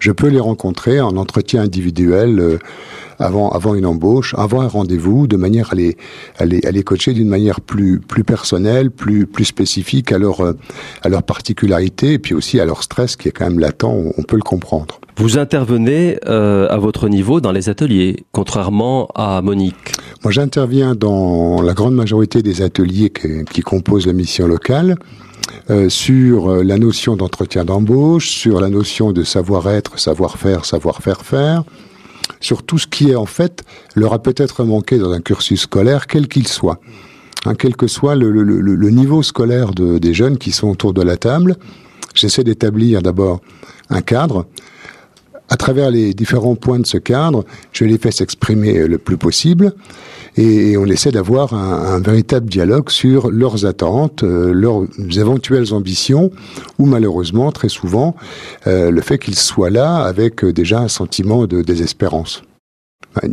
je 0.00 0.12
peux 0.12 0.28
les 0.28 0.40
rencontrer 0.40 1.00
en 1.00 1.16
entretien 1.16 1.62
individuel 1.62 2.40
euh, 2.40 2.58
avant, 3.20 3.50
avant 3.50 3.74
une 3.74 3.86
embauche, 3.86 4.34
avant 4.36 4.60
un 4.62 4.68
rendez-vous, 4.68 5.26
de 5.26 5.36
manière 5.36 5.72
à 5.72 5.74
les, 5.76 5.96
à 6.38 6.44
les, 6.44 6.64
à 6.66 6.70
les 6.70 6.82
coacher 6.82 7.12
d'une 7.12 7.28
manière 7.28 7.60
plus, 7.60 8.00
plus 8.00 8.24
personnelle, 8.24 8.90
plus, 8.90 9.26
plus 9.26 9.44
spécifique 9.44 10.10
à 10.12 10.18
leur, 10.18 10.40
à 11.02 11.08
leur 11.08 11.22
particularité 11.22 12.14
et 12.14 12.18
puis 12.18 12.34
aussi 12.34 12.58
à 12.60 12.64
leur 12.64 12.82
stress 12.82 13.16
qui 13.16 13.28
est 13.28 13.32
quand 13.32 13.44
même 13.44 13.58
latent, 13.60 13.84
on, 13.84 14.12
on 14.16 14.22
peut 14.22 14.36
le 14.36 14.42
comprendre. 14.42 15.00
Vous 15.16 15.38
intervenez 15.38 16.18
euh, 16.26 16.66
à 16.70 16.78
votre 16.78 17.08
niveau 17.08 17.40
dans 17.40 17.52
les 17.52 17.68
ateliers, 17.68 18.24
contrairement 18.32 19.08
à 19.14 19.42
Monique. 19.42 19.92
Moi, 20.24 20.32
j'interviens 20.32 20.94
dans 20.94 21.60
la 21.62 21.74
grande 21.74 21.94
majorité 21.94 22.42
des 22.42 22.62
ateliers 22.62 23.10
que- 23.10 23.42
qui 23.44 23.60
composent 23.60 24.06
la 24.06 24.12
mission 24.14 24.46
locale. 24.46 24.96
euh, 25.68 25.88
sur 25.88 26.50
euh, 26.50 26.62
la 26.64 26.78
notion 26.78 27.16
d'entretien 27.16 27.64
d'embauche, 27.64 28.28
sur 28.30 28.60
la 28.60 28.68
notion 28.68 29.12
de 29.12 29.22
savoir-être, 29.22 29.98
savoir-faire, 29.98 30.64
savoir-faire 30.64 31.20
faire, 31.22 31.64
sur 32.40 32.62
tout 32.62 32.78
ce 32.78 32.86
qui 32.86 33.10
est 33.10 33.14
en 33.16 33.26
fait 33.26 33.62
leur 33.94 34.12
a 34.12 34.22
peut-être 34.22 34.64
manqué 34.64 34.98
dans 34.98 35.12
un 35.12 35.20
cursus 35.20 35.62
scolaire, 35.62 36.06
quel 36.06 36.28
qu'il 36.28 36.48
soit. 36.48 36.80
Hein, 37.46 37.54
quel 37.54 37.74
que 37.76 37.86
soit 37.86 38.14
le, 38.16 38.90
niveau 38.90 39.22
scolaire 39.22 39.72
de- 39.72 39.98
des 39.98 40.12
jeunes 40.14 40.36
qui 40.38 40.52
sont 40.52 40.68
autour 40.68 40.92
de 40.92 41.02
la 41.02 41.16
table, 41.16 41.56
j'essaie 42.14 42.44
d'établir 42.44 43.00
d'abord 43.02 43.40
un 43.88 44.02
cadre. 44.02 44.46
À 45.50 45.56
travers 45.56 45.90
les 45.90 46.14
différents 46.14 46.54
points 46.54 46.78
de 46.78 46.86
ce 46.86 46.96
cadre, 46.96 47.44
je 47.72 47.84
les 47.84 47.98
fais 47.98 48.12
s'exprimer 48.12 48.86
le 48.86 48.98
plus 48.98 49.16
possible 49.16 49.74
et 50.36 50.76
on 50.76 50.86
essaie 50.86 51.10
d'avoir 51.10 51.54
un, 51.54 52.00
véritable 52.00 52.48
dialogue 52.48 52.88
sur 52.88 53.30
leurs 53.30 53.66
attentes, 53.66 54.22
euh, 54.22 54.52
leurs 54.52 54.84
éventuelles 55.18 55.74
ambitions 55.74 56.30
ou 56.78 56.86
malheureusement 56.86 57.50
très 57.50 57.68
souvent 57.68 58.14
euh, 58.68 58.92
le 58.92 59.00
fait 59.00 59.18
qu'ils 59.18 59.34
soient 59.34 59.70
là 59.70 59.96
avec 59.96 60.44
euh, 60.44 60.52
déjà 60.52 60.78
un 60.78 60.88
sentiment 60.88 61.48
de 61.48 61.62
désespérance. 61.62 62.42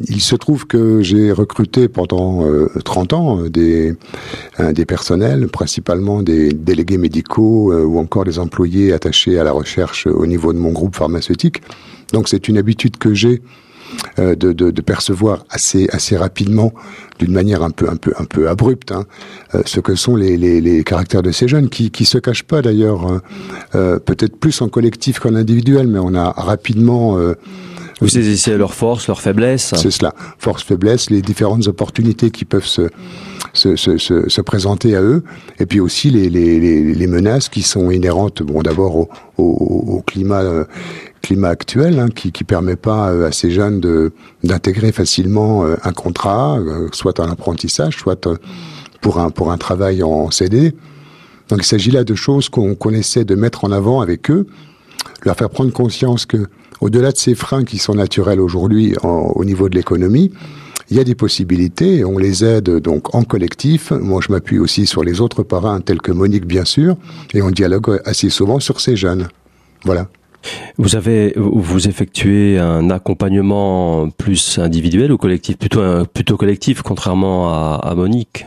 Il 0.09 0.21
se 0.21 0.36
trouve 0.36 0.65
que 0.65 1.01
j'ai 1.01 1.31
recruté 1.31 1.88
pendant 1.88 2.45
euh, 2.45 2.67
30 2.83 3.13
ans 3.13 3.43
euh, 3.43 3.50
des, 3.50 3.95
euh, 4.59 4.74
personnels, 4.86 5.47
principalement 5.50 6.24
des 6.24 6.51
délégués 6.51 6.97
médicaux 6.97 7.71
euh, 7.71 7.83
ou 7.83 8.00
encore 8.00 8.25
des 8.25 8.39
employés 8.39 8.91
attachés 8.91 9.38
à 9.38 9.43
la 9.43 9.51
recherche 9.51 10.07
au 10.07 10.25
niveau 10.25 10.51
de 10.51 10.57
mon 10.57 10.71
groupe 10.71 10.95
pharmaceutique. 10.95 11.62
Donc 12.13 12.29
c'est 12.29 12.47
une 12.47 12.57
habitude 12.57 12.97
que 12.97 13.13
j'ai 13.13 13.41
euh, 14.19 14.35
de, 14.35 14.51
de, 14.51 14.69
de 14.71 14.81
percevoir 14.81 15.45
assez 15.49 15.87
assez 15.91 16.17
rapidement, 16.17 16.73
d'une 17.19 17.31
manière 17.31 17.63
un 17.63 17.69
peu 17.69 17.89
un 17.89 17.95
peu 17.95 18.11
un 18.19 18.25
peu 18.25 18.49
abrupte, 18.49 18.91
hein, 18.91 19.05
euh, 19.55 19.61
ce 19.65 19.79
que 19.79 19.95
sont 19.95 20.15
les, 20.17 20.35
les, 20.35 20.59
les 20.59 20.83
caractères 20.83 21.23
de 21.23 21.31
ces 21.31 21.47
jeunes 21.47 21.69
qui 21.69 21.89
qui 21.89 22.03
se 22.03 22.17
cachent 22.17 22.43
pas 22.43 22.61
d'ailleurs, 22.61 23.05
hein, 23.07 23.21
euh, 23.75 23.97
peut-être 23.97 24.37
plus 24.37 24.61
en 24.61 24.67
collectif 24.67 25.19
qu'en 25.19 25.35
individuel, 25.35 25.87
mais 25.87 25.99
on 25.99 26.15
a 26.15 26.31
rapidement 26.31 27.17
Vous 28.01 28.09
saisissez 28.09 28.57
leurs 28.57 28.73
forces, 28.73 29.07
leurs 29.07 29.21
faiblesses. 29.21 29.73
c'est 29.75 29.91
cela. 29.91 30.13
Force, 30.37 30.63
faiblesse, 30.63 31.09
les 31.09 31.21
différentes 31.21 31.67
opportunités 31.67 32.29
qui 32.29 32.45
peuvent 32.45 32.65
se, 32.65 32.89
se, 33.53 33.75
se, 33.75 33.97
se, 33.97 34.29
se 34.29 34.41
présenter 34.41 34.95
à 34.95 35.01
eux, 35.01 35.23
et 35.59 35.65
puis 35.65 35.79
aussi 35.79 36.11
les, 36.11 36.29
les, 36.29 36.59
les, 36.93 37.07
menaces 37.07 37.49
qui 37.49 37.63
sont 37.63 37.89
inhérentes, 37.89 38.43
bon, 38.43 38.61
d'abord 38.61 38.95
au, 38.97 39.09
au, 39.37 39.43
au 39.97 40.01
climat, 40.01 40.43
climat 41.27 41.50
actuel, 41.50 42.00
hein, 42.00 42.07
qui 42.07 42.31
qui 42.31 42.46
permet 42.46 42.77
pas 42.77 43.12
euh, 43.12 43.27
à 43.27 43.34
ces 43.34 43.51
jeunes 43.51 43.81
de 43.81 44.13
d'intégrer 44.46 44.93
facilement 44.93 45.65
euh, 45.65 45.75
un 45.84 45.91
contrat, 45.91 46.57
euh, 46.57 46.88
soit 46.93 47.19
un 47.19 47.29
apprentissage, 47.29 47.98
soit 47.98 48.29
pour 49.01 49.19
un 49.19 49.29
pour 49.29 49.51
un 49.51 49.57
travail 49.57 50.03
en 50.03 50.31
CD. 50.31 50.74
Donc 51.50 51.60
il 51.60 51.65
s'agit 51.65 51.91
là 51.91 52.05
de 52.05 52.15
choses 52.15 52.48
qu'on 52.48 52.75
qu'on 52.75 52.91
essaie 52.91 53.25
de 53.25 53.36
mettre 53.36 53.65
en 53.65 53.74
avant 53.74 54.00
avec 54.00 54.31
eux, 54.31 54.48
leur 55.25 55.36
faire 55.36 55.50
prendre 55.50 55.74
conscience 55.74 56.25
que 56.25 56.48
au-delà 56.79 57.12
de 57.12 57.17
ces 57.17 57.36
freins 57.36 57.65
qui 57.65 57.77
sont 57.77 57.96
naturels 57.96 58.39
aujourd'hui 58.39 58.96
au 59.03 59.43
niveau 59.43 59.67
de 59.67 59.75
l'économie, 59.75 60.31
il 60.89 60.96
y 60.96 61.00
a 61.00 61.03
des 61.03 61.15
possibilités 61.15 61.98
et 61.98 62.05
on 62.05 62.19
les 62.19 62.46
aide 62.46 62.69
donc 62.69 63.15
en 63.15 63.24
collectif. 63.24 63.91
Moi, 63.91 64.22
je 64.24 64.31
m'appuie 64.31 64.60
aussi 64.60 64.86
sur 64.86 65.03
les 65.03 65.19
autres 65.19 65.41
parrains 65.41 65.81
tels 65.81 66.01
que 66.01 66.12
Monique, 66.12 66.46
bien 66.46 66.65
sûr, 66.65 66.96
et 67.34 67.41
on 67.41 67.50
dialogue 67.50 68.00
assez 68.05 68.29
souvent 68.29 68.60
sur 68.60 68.79
ces 68.79 68.96
jeunes. 68.96 69.27
Voilà. 69.86 70.07
Vous 70.77 70.96
avez 70.96 71.34
vous 71.36 71.88
effectuez 71.88 72.60
un 72.60 72.89
accompagnement 72.89 74.10
plus 74.10 74.60
individuel 74.60 75.12
ou 75.12 75.17
collectif 75.17 75.58
plutôt 75.58 76.06
plutôt 76.06 76.38
collectif 76.38 76.82
contrairement 76.82 77.50
à, 77.79 77.94
Monique? 77.96 78.46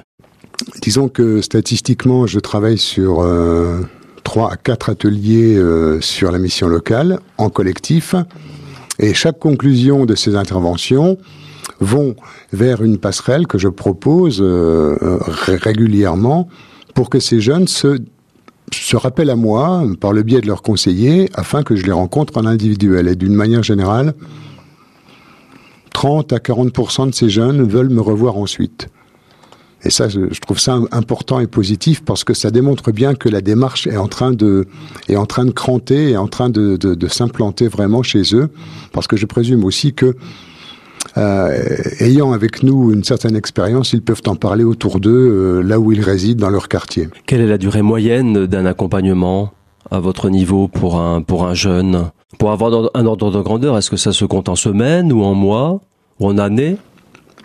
Disons 0.82 1.08
que 1.08 1.40
statistiquement, 1.40 2.26
je 2.26 2.38
travaille 2.38 2.78
sur 2.78 3.20
euh, 3.22 3.80
trois 4.24 4.52
à 4.52 4.56
quatre 4.56 4.90
ateliers 4.90 5.56
euh, 5.56 6.00
sur 6.00 6.30
la 6.30 6.38
mission 6.38 6.68
locale 6.68 7.18
en 7.38 7.48
collectif 7.50 8.14
et 8.98 9.14
chaque 9.14 9.38
conclusion 9.38 10.04
de 10.06 10.14
ces 10.14 10.36
interventions 10.36 11.16
vont 11.80 12.14
vers 12.52 12.82
une 12.82 12.98
passerelle 12.98 13.46
que 13.46 13.58
je 13.58 13.68
propose 13.68 14.40
euh, 14.42 14.96
régulièrement 15.46 16.48
pour 16.94 17.08
que 17.08 17.18
ces 17.18 17.40
jeunes 17.40 17.66
se 17.66 17.98
se 18.72 18.96
rappellent 18.96 19.30
à 19.30 19.36
moi 19.36 19.84
par 20.00 20.12
le 20.12 20.22
biais 20.22 20.40
de 20.40 20.46
leurs 20.46 20.62
conseillers 20.62 21.30
afin 21.34 21.62
que 21.62 21.76
je 21.76 21.84
les 21.84 21.92
rencontre 21.92 22.36
en 22.38 22.46
individuel. 22.46 23.08
Et 23.08 23.16
d'une 23.16 23.34
manière 23.34 23.62
générale, 23.62 24.14
30 25.92 26.32
à 26.32 26.38
40% 26.38 27.10
de 27.10 27.14
ces 27.14 27.28
jeunes 27.28 27.62
veulent 27.62 27.90
me 27.90 28.00
revoir 28.00 28.36
ensuite. 28.36 28.88
Et 29.82 29.90
ça, 29.90 30.08
je, 30.08 30.38
trouve 30.40 30.58
ça 30.58 30.78
important 30.92 31.40
et 31.40 31.46
positif 31.46 32.04
parce 32.04 32.22
que 32.22 32.34
ça 32.34 32.50
démontre 32.50 32.92
bien 32.92 33.14
que 33.14 33.30
la 33.30 33.40
démarche 33.40 33.86
est 33.86 33.96
en 33.96 34.08
train 34.08 34.32
de, 34.32 34.66
est 35.08 35.16
en 35.16 35.24
train 35.24 35.46
de 35.46 35.52
cranter, 35.52 36.10
est 36.10 36.16
en 36.18 36.28
train 36.28 36.50
de, 36.50 36.76
de, 36.76 36.94
de 36.94 37.08
s'implanter 37.08 37.66
vraiment 37.66 38.02
chez 38.02 38.22
eux. 38.34 38.50
Parce 38.92 39.06
que 39.06 39.16
je 39.16 39.24
présume 39.24 39.64
aussi 39.64 39.94
que 39.94 40.16
euh, 41.16 41.58
ayant 41.98 42.32
avec 42.32 42.62
nous 42.62 42.92
une 42.92 43.04
certaine 43.04 43.36
expérience, 43.36 43.92
ils 43.92 44.02
peuvent 44.02 44.22
en 44.26 44.36
parler 44.36 44.64
autour 44.64 45.00
d'eux, 45.00 45.10
euh, 45.10 45.62
là 45.62 45.80
où 45.80 45.92
ils 45.92 46.00
résident, 46.00 46.40
dans 46.40 46.50
leur 46.50 46.68
quartier. 46.68 47.08
Quelle 47.26 47.40
est 47.40 47.46
la 47.46 47.58
durée 47.58 47.82
moyenne 47.82 48.46
d'un 48.46 48.66
accompagnement 48.66 49.52
à 49.90 49.98
votre 49.98 50.30
niveau 50.30 50.68
pour 50.68 51.00
un, 51.00 51.22
pour 51.22 51.46
un 51.46 51.54
jeune? 51.54 52.10
Pour 52.38 52.52
avoir 52.52 52.90
un 52.94 53.06
ordre 53.06 53.30
de 53.30 53.40
grandeur, 53.40 53.76
est-ce 53.76 53.90
que 53.90 53.96
ça 53.96 54.12
se 54.12 54.24
compte 54.24 54.48
en 54.48 54.56
semaines 54.56 55.12
ou 55.12 55.22
en 55.24 55.34
mois 55.34 55.80
ou 56.20 56.26
en 56.26 56.38
années? 56.38 56.76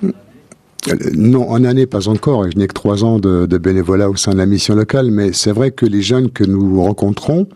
Euh, 0.04 0.12
non, 1.16 1.50
en 1.50 1.64
année, 1.64 1.88
pas 1.88 2.08
encore. 2.08 2.50
Je 2.52 2.58
n'ai 2.58 2.68
que 2.68 2.74
trois 2.74 3.04
ans 3.04 3.18
de, 3.18 3.48
de, 3.48 3.58
bénévolat 3.58 4.10
au 4.10 4.16
sein 4.16 4.34
de 4.34 4.38
la 4.38 4.46
mission 4.46 4.76
locale, 4.76 5.10
mais 5.10 5.34
c'est 5.34 5.52
vrai 5.52 5.72
que 5.72 5.86
les 5.86 6.02
jeunes 6.02 6.30
que 6.30 6.44
nous 6.44 6.84
rencontrons, 6.84 7.48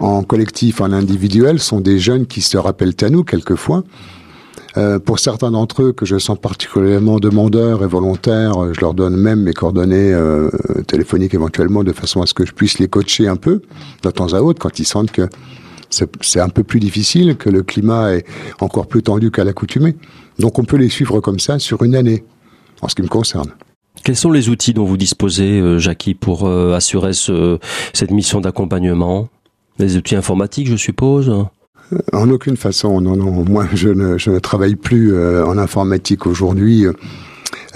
en 0.00 0.24
collectif, 0.24 0.80
en 0.80 0.92
individuel, 0.92 1.60
sont 1.60 1.80
des 1.80 2.00
jeunes 2.00 2.26
qui 2.26 2.40
se 2.40 2.56
rappellent 2.56 2.96
à 3.00 3.10
nous 3.10 3.22
quelquefois, 3.22 3.84
euh, 4.76 4.98
pour 4.98 5.18
certains 5.18 5.50
d'entre 5.50 5.82
eux 5.82 5.92
que 5.92 6.04
je 6.04 6.18
sens 6.18 6.38
particulièrement 6.38 7.18
demandeurs 7.18 7.82
et 7.82 7.86
volontaires, 7.86 8.62
euh, 8.62 8.72
je 8.74 8.80
leur 8.80 8.92
donne 8.92 9.16
même 9.16 9.42
mes 9.42 9.54
coordonnées 9.54 10.12
euh, 10.12 10.50
téléphoniques 10.86 11.34
éventuellement 11.34 11.84
de 11.84 11.92
façon 11.92 12.20
à 12.20 12.26
ce 12.26 12.34
que 12.34 12.44
je 12.44 12.52
puisse 12.52 12.78
les 12.78 12.88
coacher 12.88 13.28
un 13.28 13.36
peu 13.36 13.62
de 14.02 14.10
temps 14.10 14.34
à 14.34 14.40
autre 14.40 14.60
quand 14.60 14.78
ils 14.78 14.84
sentent 14.84 15.10
que 15.10 15.28
c'est 15.90 16.40
un 16.40 16.50
peu 16.50 16.64
plus 16.64 16.80
difficile, 16.80 17.36
que 17.36 17.48
le 17.48 17.62
climat 17.62 18.14
est 18.14 18.26
encore 18.60 18.86
plus 18.88 19.02
tendu 19.02 19.30
qu'à 19.30 19.42
l'accoutumée. 19.42 19.96
Donc 20.38 20.58
on 20.58 20.64
peut 20.64 20.76
les 20.76 20.90
suivre 20.90 21.20
comme 21.20 21.38
ça 21.38 21.58
sur 21.58 21.82
une 21.82 21.94
année, 21.94 22.24
en 22.82 22.88
ce 22.88 22.94
qui 22.94 23.00
me 23.00 23.08
concerne. 23.08 23.54
Quels 24.04 24.16
sont 24.16 24.30
les 24.30 24.50
outils 24.50 24.74
dont 24.74 24.84
vous 24.84 24.98
disposez, 24.98 25.78
Jackie, 25.78 26.12
pour 26.12 26.46
assurer 26.46 27.14
ce, 27.14 27.58
cette 27.94 28.10
mission 28.10 28.42
d'accompagnement? 28.42 29.30
Les 29.78 29.96
outils 29.96 30.14
informatiques, 30.14 30.68
je 30.68 30.76
suppose? 30.76 31.32
En 32.12 32.30
aucune 32.30 32.56
façon, 32.56 33.00
non, 33.00 33.16
non. 33.16 33.44
Moi, 33.48 33.66
je 33.72 33.88
ne, 33.88 34.18
je 34.18 34.30
ne 34.30 34.38
travaille 34.38 34.76
plus 34.76 35.14
euh, 35.14 35.44
en 35.46 35.58
informatique 35.58 36.26
aujourd'hui. 36.26 36.86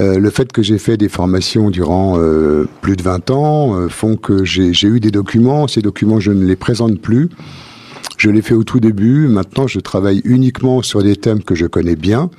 Euh, 0.00 0.19
le 0.19 0.31
fait 0.31 0.52
que 0.52 0.62
j'ai 0.62 0.78
fait 0.78 0.97
des 0.97 1.09
formations 1.09 1.71
durant 1.71 2.19
euh, 2.19 2.66
plus 2.81 2.97
de 2.97 3.02
20 3.02 3.31
ans 3.31 3.88
font 3.88 4.16
que 4.16 4.45
j'ai 4.45 4.87
eu 4.87 5.00
des 5.00 5.11
documents. 5.11 5.66
Ces 5.66 5.83
documents, 5.83 6.21
je 6.21 6.33
ne 6.33 6.45
les 6.45 6.57
présente 6.57 7.00
plus. 7.00 7.31
Je 8.19 8.31
les 8.31 8.42
fais 8.42 8.54
au 8.54 8.64
tout 8.64 8.81
début. 8.81 9.28
Maintenant, 9.28 9.66
je 9.66 9.81
travaille 9.81 10.21
uniquement 10.25 10.83
sur 10.83 11.02
des 11.02 11.16
thèmes 11.16 11.42
que 11.42 11.54
je 11.54 11.66
connais 11.66 11.97
bien, 11.97 12.31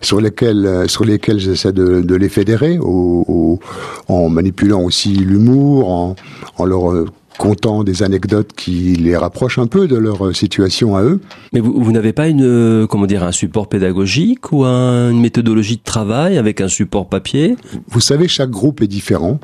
sur 0.00 0.20
lesquels, 0.20 0.88
sur 0.88 1.04
lesquels 1.04 1.38
j'essaie 1.38 1.72
de, 1.72 2.00
de, 2.00 2.14
les 2.14 2.28
fédérer, 2.28 2.78
au, 2.78 3.24
au, 3.28 3.60
en 4.08 4.28
manipulant 4.28 4.82
aussi 4.82 5.10
l'humour, 5.10 5.90
en, 5.90 6.16
en 6.56 6.64
leur 6.64 7.06
comptant 7.38 7.84
des 7.84 8.02
anecdotes 8.02 8.52
qui 8.56 8.94
les 8.94 9.16
rapprochent 9.16 9.58
un 9.58 9.66
peu 9.66 9.88
de 9.88 9.96
leur 9.96 10.26
euh, 10.26 10.32
situation 10.32 10.96
à 10.96 11.02
eux. 11.02 11.20
Mais 11.52 11.60
vous, 11.60 11.74
vous 11.76 11.92
n'avez 11.92 12.12
pas 12.12 12.28
une, 12.28 12.44
euh, 12.44 12.86
comment 12.86 13.06
dire, 13.06 13.22
un 13.22 13.32
support 13.32 13.68
pédagogique 13.68 14.52
ou 14.52 14.64
un, 14.64 15.10
une 15.10 15.20
méthodologie 15.20 15.76
de 15.76 15.82
travail 15.82 16.38
avec 16.38 16.60
un 16.60 16.68
support 16.68 17.08
papier? 17.08 17.56
Vous 17.88 18.00
savez, 18.00 18.28
chaque 18.28 18.50
groupe 18.50 18.82
est 18.82 18.86
différent. 18.86 19.40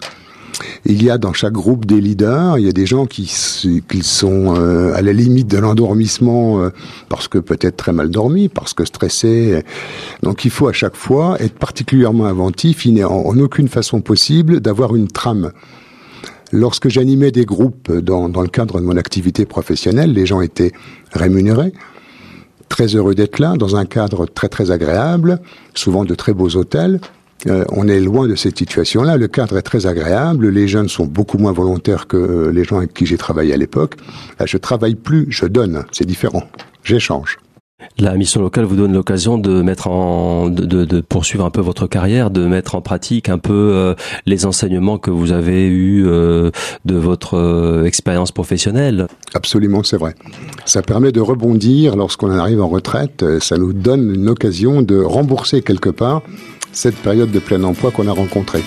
Il 0.85 1.03
y 1.03 1.11
a 1.11 1.17
dans 1.17 1.33
chaque 1.33 1.53
groupe 1.53 1.87
des 1.87 2.01
leaders, 2.01 2.59
il 2.59 2.67
y 2.67 2.69
a 2.69 2.73
des 2.73 2.85
gens 2.85 3.07
qui, 3.07 3.25
qui 3.89 4.03
sont 4.03 4.55
euh, 4.57 4.93
à 4.95 5.01
la 5.01 5.13
limite 5.13 5.47
de 5.47 5.59
l'endormissement 5.59 6.69
parce 7.09 7.29
que 7.29 7.39
peut-être 7.39 7.77
très 7.77 7.93
mal 7.93 8.11
dormi, 8.11 8.49
parce 8.49 8.75
que 8.75 8.85
stressé. 8.85 9.63
Donc 10.23 10.45
il 10.45 10.51
faut 10.51 10.69
à 10.69 10.73
chaque 10.73 10.97
fois 10.97 11.37
être 11.41 11.55
particulièrement 11.55 12.27
inventif. 12.27 12.85
Il 12.85 12.95
n'est 12.95 13.05
en, 13.05 13.27
en 13.27 13.39
aucune 13.39 13.69
façon 13.69 14.01
possible 14.01 14.61
d'avoir 14.61 14.95
une 14.97 15.09
trame. 15.09 15.53
Lorsque 16.53 16.89
j'animais 16.89 17.31
des 17.31 17.45
groupes 17.45 17.93
dans, 17.93 18.29
dans, 18.29 18.43
le 18.43 18.49
cadre 18.49 18.81
de 18.81 18.85
mon 18.85 18.97
activité 18.97 19.47
professionnelle, 19.47 20.13
les 20.13 20.27
gens 20.27 20.41
étaient 20.41 20.73
rémunérés, 21.13 21.73
très 22.69 22.87
heureux 22.87 23.15
d'être 23.15 23.39
là, 23.39 23.57
dans 23.57 23.77
un 23.77 23.85
cadre 23.85 24.27
très 24.27 24.49
très 24.49 24.71
agréable, 24.71 25.41
souvent 25.75 26.05
de 26.05 26.15
très 26.15 26.33
beaux 26.33 26.57
hôtels. 26.57 27.01
Euh, 27.47 27.65
on 27.73 27.89
est 27.89 28.01
loin 28.01 28.29
de 28.29 28.35
cette 28.35 28.59
situation-là. 28.59 29.17
Le 29.17 29.29
cadre 29.29 29.57
est 29.59 29.63
très 29.63 29.87
agréable. 29.87 30.49
Les 30.49 30.69
jeunes 30.69 30.89
sont 30.89 31.07
beaucoup 31.07 31.39
moins 31.39 31.53
volontaires 31.53 32.07
que 32.07 32.51
les 32.53 32.65
gens 32.65 32.79
avec 32.79 32.93
qui 32.93 33.07
j'ai 33.07 33.17
travaillé 33.17 33.55
à 33.55 33.57
l'époque. 33.57 33.97
Je 34.45 34.57
travaille 34.57 34.95
plus, 34.95 35.27
je 35.31 35.47
donne. 35.47 35.85
C'est 35.91 36.07
différent. 36.07 36.45
J'échange. 36.85 37.39
La 37.99 38.15
mission 38.15 38.41
locale 38.41 38.65
vous 38.65 38.77
donne 38.77 38.93
l'occasion 38.93 39.39
de 39.39 39.63
mettre 39.63 39.89
en, 39.89 40.49
de, 40.49 40.65
de, 40.65 40.85
de, 40.85 41.01
poursuivre 41.01 41.45
un 41.45 41.51
peu 41.51 41.61
votre 41.61 41.87
carrière, 41.87 42.31
de 42.31 42.47
mettre 42.47 42.75
en 42.75 42.81
pratique 42.81 43.29
un 43.29 43.39
peu 43.39 43.53
euh, 43.53 43.95
les 44.27 44.47
enseignements 44.47 44.99
que 44.99 45.11
vous 45.11 45.33
avez 45.33 45.67
eus 45.67 46.07
euh, 46.07 46.51
de 46.85 46.95
votre 46.97 47.35
euh, 47.35 47.85
expérience 47.85 48.33
professionnelle. 48.33 49.07
Absolument, 49.35 49.83
c'est 49.83 49.99
vrai. 49.99 50.15
Ça 50.65 50.83
permet 50.83 51.13
de 51.13 51.21
rebondir 51.21 51.97
lorsqu'on 51.97 52.31
arrive 52.31 52.63
en 52.63 52.69
retraite. 52.69 53.25
Ça 53.41 53.59
nous 53.59 53.73
donne 53.73 54.15
une 54.15 54.29
occasion 54.29 54.83
de 54.83 55.01
rembourser 55.01 55.63
quelque 55.63 55.91
part 55.91 56.23
cette 56.73 56.97
période 56.97 57.31
de 57.31 57.39
plein 57.39 57.63
emploi 57.65 57.91
qu'on 57.91 58.07
a 58.07 58.13
rencontrée. 58.13 58.63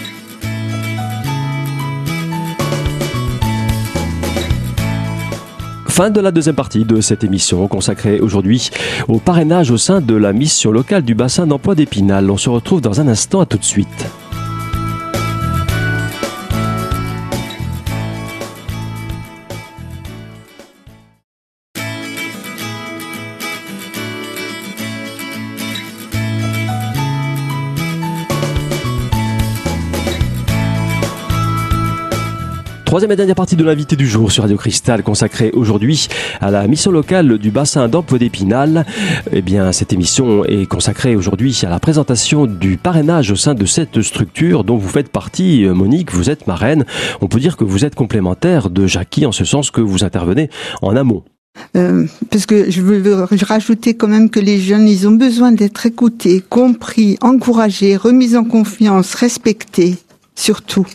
Fin 5.93 6.09
de 6.09 6.19
la 6.19 6.31
deuxième 6.31 6.55
partie 6.55 6.85
de 6.85 7.01
cette 7.01 7.23
émission 7.23 7.67
consacrée 7.67 8.19
aujourd'hui 8.19 8.71
au 9.07 9.19
parrainage 9.19 9.69
au 9.69 9.77
sein 9.77 10.01
de 10.01 10.15
la 10.15 10.33
mission 10.33 10.71
locale 10.71 11.03
du 11.03 11.13
bassin 11.13 11.45
d'emploi 11.45 11.75
d'Épinal. 11.75 12.31
On 12.31 12.37
se 12.37 12.49
retrouve 12.49 12.81
dans 12.81 12.99
un 12.99 13.07
instant, 13.07 13.41
à 13.41 13.45
tout 13.45 13.59
de 13.59 13.63
suite. 13.63 14.07
Troisième 32.93 33.11
et 33.13 33.15
dernière 33.15 33.33
partie 33.33 33.55
de 33.55 33.63
l'invité 33.63 33.95
du 33.95 34.07
jour 34.07 34.31
sur 34.31 34.43
Radio 34.43 34.55
Cristal 34.55 35.01
consacrée 35.01 35.49
aujourd'hui 35.55 36.09
à 36.39 36.51
la 36.51 36.67
mission 36.67 36.91
locale 36.91 37.39
du 37.39 37.49
bassin 37.49 37.87
d'emploi 37.87 38.19
d'Épinal. 38.19 38.85
Eh 39.31 39.41
bien, 39.41 39.71
cette 39.71 39.93
émission 39.93 40.45
est 40.45 40.67
consacrée 40.67 41.15
aujourd'hui 41.15 41.59
à 41.63 41.69
la 41.71 41.79
présentation 41.79 42.45
du 42.45 42.77
parrainage 42.77 43.31
au 43.31 43.35
sein 43.35 43.55
de 43.55 43.65
cette 43.65 44.03
structure 44.03 44.63
dont 44.63 44.77
vous 44.77 44.89
faites 44.89 45.09
partie. 45.09 45.65
Monique, 45.65 46.13
vous 46.13 46.29
êtes 46.29 46.45
marraine. 46.45 46.85
On 47.19 47.27
peut 47.27 47.39
dire 47.39 47.57
que 47.57 47.63
vous 47.63 47.83
êtes 47.83 47.95
complémentaire 47.95 48.69
de 48.69 48.85
Jackie 48.85 49.25
en 49.25 49.31
ce 49.31 49.43
sens 49.43 49.71
que 49.71 49.81
vous 49.81 50.03
intervenez 50.03 50.51
en 50.83 50.95
amont. 50.95 51.23
Euh, 51.75 52.05
parce 52.29 52.45
que 52.45 52.69
je 52.69 52.79
veux 52.83 53.23
rajouter 53.41 53.95
quand 53.95 54.07
même 54.07 54.29
que 54.29 54.39
les 54.39 54.59
jeunes, 54.59 54.87
ils 54.87 55.07
ont 55.07 55.13
besoin 55.13 55.51
d'être 55.51 55.87
écoutés, 55.87 56.43
compris, 56.47 57.17
encouragés, 57.21 57.97
remis 57.97 58.35
en 58.35 58.43
confiance, 58.43 59.15
respectés. 59.15 59.95
surtout. 60.35 60.85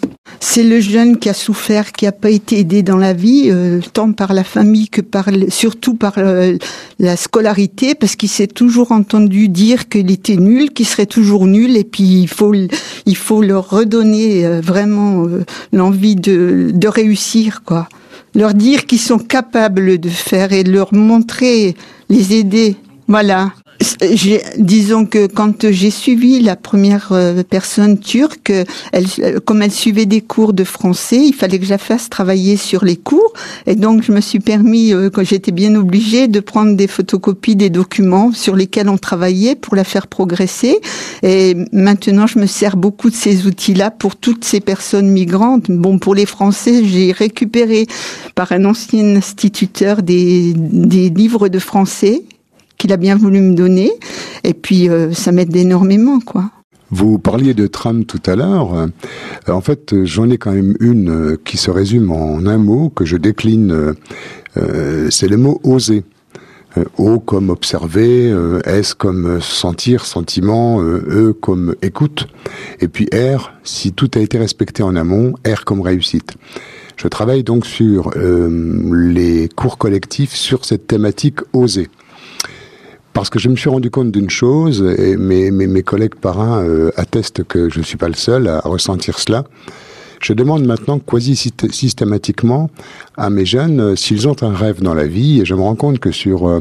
C'est 0.40 0.62
le 0.62 0.80
jeune 0.80 1.18
qui 1.18 1.28
a 1.28 1.34
souffert, 1.34 1.92
qui 1.92 2.04
n'a 2.04 2.12
pas 2.12 2.30
été 2.30 2.58
aidé 2.58 2.82
dans 2.82 2.96
la 2.96 3.12
vie, 3.12 3.48
euh, 3.48 3.80
tant 3.92 4.12
par 4.12 4.32
la 4.32 4.44
famille 4.44 4.88
que 4.88 5.00
par, 5.00 5.28
surtout 5.48 5.94
par 5.94 6.14
euh, 6.18 6.56
la 6.98 7.16
scolarité, 7.16 7.94
parce 7.94 8.16
qu'il 8.16 8.28
s'est 8.28 8.46
toujours 8.46 8.92
entendu 8.92 9.48
dire 9.48 9.88
qu'il 9.88 10.10
était 10.10 10.36
nul, 10.36 10.70
qu'il 10.70 10.86
serait 10.86 11.06
toujours 11.06 11.46
nul, 11.46 11.76
et 11.76 11.84
puis 11.84 12.22
il 12.22 12.28
faut, 12.28 12.54
il 12.54 13.16
faut 13.16 13.42
leur 13.42 13.70
redonner 13.70 14.46
euh, 14.46 14.60
vraiment 14.60 15.26
l'envie 15.72 16.16
de, 16.16 16.70
de 16.72 16.88
réussir, 16.88 17.62
quoi. 17.64 17.88
Leur 18.34 18.54
dire 18.54 18.86
qu'ils 18.86 19.00
sont 19.00 19.18
capables 19.18 19.98
de 19.98 20.08
faire 20.08 20.52
et 20.52 20.62
leur 20.62 20.94
montrer, 20.94 21.74
les 22.08 22.34
aider. 22.34 22.76
Voilà 23.08 23.52
disons 24.58 25.06
que 25.06 25.26
quand 25.26 25.70
j'ai 25.70 25.90
suivi 25.90 26.40
la 26.40 26.56
première 26.56 27.12
euh, 27.12 27.42
personne 27.48 27.98
turque, 27.98 28.52
elle, 28.92 29.06
comme 29.44 29.62
elle 29.62 29.70
suivait 29.70 30.06
des 30.06 30.20
cours 30.20 30.52
de 30.52 30.64
français, 30.64 31.18
il 31.18 31.34
fallait 31.34 31.58
que 31.58 31.64
je 31.64 31.70
la 31.70 31.78
fasse 31.78 32.08
travailler 32.08 32.56
sur 32.56 32.84
les 32.84 32.96
cours. 32.96 33.32
Et 33.66 33.76
donc, 33.76 34.02
je 34.02 34.12
me 34.12 34.20
suis 34.20 34.40
permis, 34.40 34.92
euh, 34.92 35.10
quand 35.10 35.24
j'étais 35.24 35.52
bien 35.52 35.74
obligée, 35.74 36.28
de 36.28 36.40
prendre 36.40 36.74
des 36.76 36.86
photocopies 36.86 37.56
des 37.56 37.70
documents 37.70 38.32
sur 38.32 38.56
lesquels 38.56 38.88
on 38.88 38.98
travaillait 38.98 39.54
pour 39.54 39.76
la 39.76 39.84
faire 39.84 40.06
progresser. 40.06 40.80
Et 41.22 41.56
maintenant, 41.72 42.26
je 42.26 42.38
me 42.38 42.46
sers 42.46 42.76
beaucoup 42.76 43.10
de 43.10 43.14
ces 43.14 43.46
outils-là 43.46 43.90
pour 43.90 44.16
toutes 44.16 44.44
ces 44.44 44.60
personnes 44.60 45.10
migrantes. 45.10 45.70
Bon, 45.70 45.98
pour 45.98 46.14
les 46.14 46.26
Français, 46.26 46.84
j'ai 46.84 47.12
récupéré 47.12 47.86
par 48.34 48.52
un 48.52 48.64
ancien 48.64 49.16
instituteur 49.16 50.02
des, 50.02 50.52
des 50.56 51.10
livres 51.10 51.48
de 51.48 51.58
français 51.58 52.22
qu'il 52.78 52.92
a 52.92 52.96
bien 52.96 53.16
voulu 53.16 53.40
me 53.40 53.54
donner. 53.54 53.90
Et 54.44 54.54
puis, 54.54 54.88
euh, 54.88 55.12
ça 55.12 55.32
m'aide 55.32 55.54
énormément, 55.54 56.20
quoi. 56.20 56.50
Vous 56.90 57.18
parliez 57.18 57.52
de 57.52 57.66
tram 57.66 58.06
tout 58.06 58.22
à 58.24 58.34
l'heure. 58.34 58.72
Euh, 58.74 58.86
en 59.48 59.60
fait, 59.60 60.04
j'en 60.04 60.30
ai 60.30 60.38
quand 60.38 60.52
même 60.52 60.74
une 60.80 61.10
euh, 61.10 61.36
qui 61.44 61.58
se 61.58 61.70
résume 61.70 62.10
en 62.10 62.46
un 62.46 62.56
mot 62.56 62.88
que 62.88 63.04
je 63.04 63.16
décline. 63.16 63.94
c'est 65.10 65.28
le 65.28 65.36
mot 65.36 65.60
oser. 65.64 66.04
O 66.96 67.18
comme 67.18 67.50
observer, 67.50 68.32
S 68.64 68.94
comme 68.94 69.40
sentir, 69.40 70.04
sentiment, 70.04 70.80
E 70.80 71.32
comme 71.40 71.74
écoute, 71.82 72.28
et 72.80 72.88
puis 72.88 73.08
R 73.12 73.52
si 73.64 73.92
tout 73.92 74.10
a 74.14 74.20
été 74.20 74.38
respecté 74.38 74.82
en 74.82 74.94
amont, 74.94 75.34
R 75.46 75.64
comme 75.64 75.80
réussite. 75.80 76.34
Je 76.96 77.08
travaille 77.08 77.42
donc 77.42 77.66
sur 77.66 78.12
les 78.14 79.48
cours 79.56 79.78
collectifs 79.78 80.34
sur 80.34 80.64
cette 80.64 80.86
thématique 80.86 81.40
oser 81.52 81.88
parce 83.18 83.30
que 83.30 83.40
je 83.40 83.48
me 83.48 83.56
suis 83.56 83.68
rendu 83.68 83.90
compte 83.90 84.12
d'une 84.12 84.30
chose, 84.30 84.80
et 84.96 85.16
mes, 85.16 85.82
collègues 85.82 86.14
parrains 86.14 86.62
euh, 86.62 86.92
attestent 86.94 87.42
que 87.42 87.68
je 87.68 87.80
ne 87.80 87.84
suis 87.84 87.96
pas 87.96 88.06
le 88.06 88.14
seul 88.14 88.46
à 88.46 88.60
ressentir 88.60 89.18
cela, 89.18 89.42
je 90.20 90.32
demande 90.32 90.64
maintenant 90.64 90.98
quasi 90.98 91.36
systématiquement 91.36 92.70
à 93.16 93.30
mes 93.30 93.44
jeunes 93.44 93.80
euh, 93.80 93.96
s'ils 93.96 94.28
ont 94.28 94.36
un 94.42 94.54
rêve 94.54 94.82
dans 94.82 94.94
la 94.94 95.06
vie 95.06 95.40
et 95.40 95.44
je 95.44 95.54
me 95.54 95.60
rends 95.60 95.76
compte 95.76 95.98
que 95.98 96.10
sur 96.10 96.48
euh, 96.48 96.60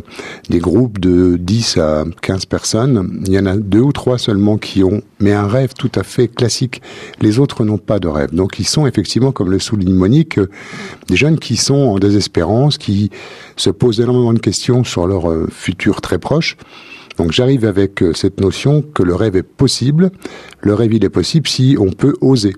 des 0.49 0.59
groupes 0.59 0.99
de 0.99 1.37
10 1.37 1.77
à 1.77 2.03
15 2.21 2.45
personnes, 2.45 3.23
il 3.25 3.33
y 3.33 3.39
en 3.39 3.45
a 3.45 3.55
deux 3.57 3.79
ou 3.79 3.91
trois 3.91 4.17
seulement 4.17 4.57
qui 4.57 4.83
ont, 4.83 5.01
mais 5.19 5.33
un 5.33 5.47
rêve 5.47 5.73
tout 5.77 5.91
à 5.95 6.03
fait 6.03 6.27
classique. 6.27 6.81
Les 7.19 7.39
autres 7.39 7.63
n'ont 7.63 7.77
pas 7.77 7.99
de 7.99 8.07
rêve. 8.07 8.33
Donc 8.33 8.59
ils 8.59 8.67
sont 8.67 8.85
effectivement, 8.85 9.31
comme 9.31 9.49
le 9.49 9.59
souligne 9.59 9.93
Monique, 9.93 10.37
euh, 10.37 10.49
des 11.07 11.15
jeunes 11.15 11.39
qui 11.39 11.57
sont 11.57 11.75
en 11.75 11.99
désespérance, 11.99 12.77
qui 12.77 13.09
se 13.55 13.69
posent 13.69 13.99
énormément 13.99 14.33
de 14.33 14.39
questions 14.39 14.83
sur 14.83 15.07
leur 15.07 15.31
futur 15.49 16.01
très 16.01 16.19
proche. 16.19 16.57
Donc 17.17 17.31
j'arrive 17.31 17.65
avec 17.65 18.03
cette 18.13 18.39
notion 18.39 18.83
que 18.83 19.01
le 19.01 19.15
rêve 19.15 19.35
est 19.35 19.43
possible. 19.43 20.11
Le 20.61 20.73
rêve, 20.75 20.93
il 20.93 21.03
est 21.03 21.09
possible 21.09 21.47
si 21.47 21.75
on 21.79 21.91
peut 21.91 22.13
oser. 22.21 22.53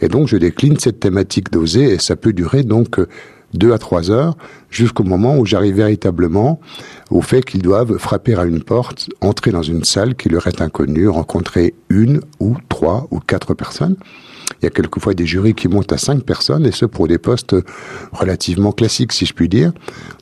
Et 0.00 0.08
donc 0.08 0.28
je 0.28 0.36
décline 0.36 0.78
cette 0.78 1.00
thématique 1.00 1.50
d'oser 1.50 1.94
et 1.94 1.98
ça 1.98 2.16
peut 2.16 2.32
durer 2.32 2.62
donc 2.62 2.98
euh, 2.98 3.08
deux 3.54 3.72
à 3.72 3.78
trois 3.78 4.10
heures 4.10 4.36
jusqu'au 4.70 5.04
moment 5.04 5.36
où 5.38 5.46
j'arrive 5.46 5.76
véritablement 5.76 6.60
au 7.10 7.22
fait 7.22 7.42
qu'ils 7.44 7.62
doivent 7.62 7.96
frapper 7.98 8.34
à 8.34 8.44
une 8.44 8.62
porte, 8.62 9.08
entrer 9.20 9.50
dans 9.50 9.62
une 9.62 9.84
salle 9.84 10.14
qui 10.14 10.28
leur 10.28 10.46
est 10.46 10.60
inconnue, 10.60 11.08
rencontrer 11.08 11.74
une 11.88 12.20
ou 12.40 12.56
trois 12.68 13.08
ou 13.10 13.20
quatre 13.20 13.54
personnes. 13.54 13.96
Il 14.60 14.64
y 14.64 14.66
a 14.66 14.70
quelquefois 14.70 15.14
des 15.14 15.26
jurys 15.26 15.54
qui 15.54 15.68
montent 15.68 15.92
à 15.92 15.98
cinq 15.98 16.24
personnes, 16.24 16.66
et 16.66 16.72
ce 16.72 16.84
pour 16.84 17.06
des 17.06 17.18
postes 17.18 17.54
relativement 18.12 18.72
classiques, 18.72 19.12
si 19.12 19.24
je 19.26 19.34
puis 19.34 19.48
dire. 19.48 19.72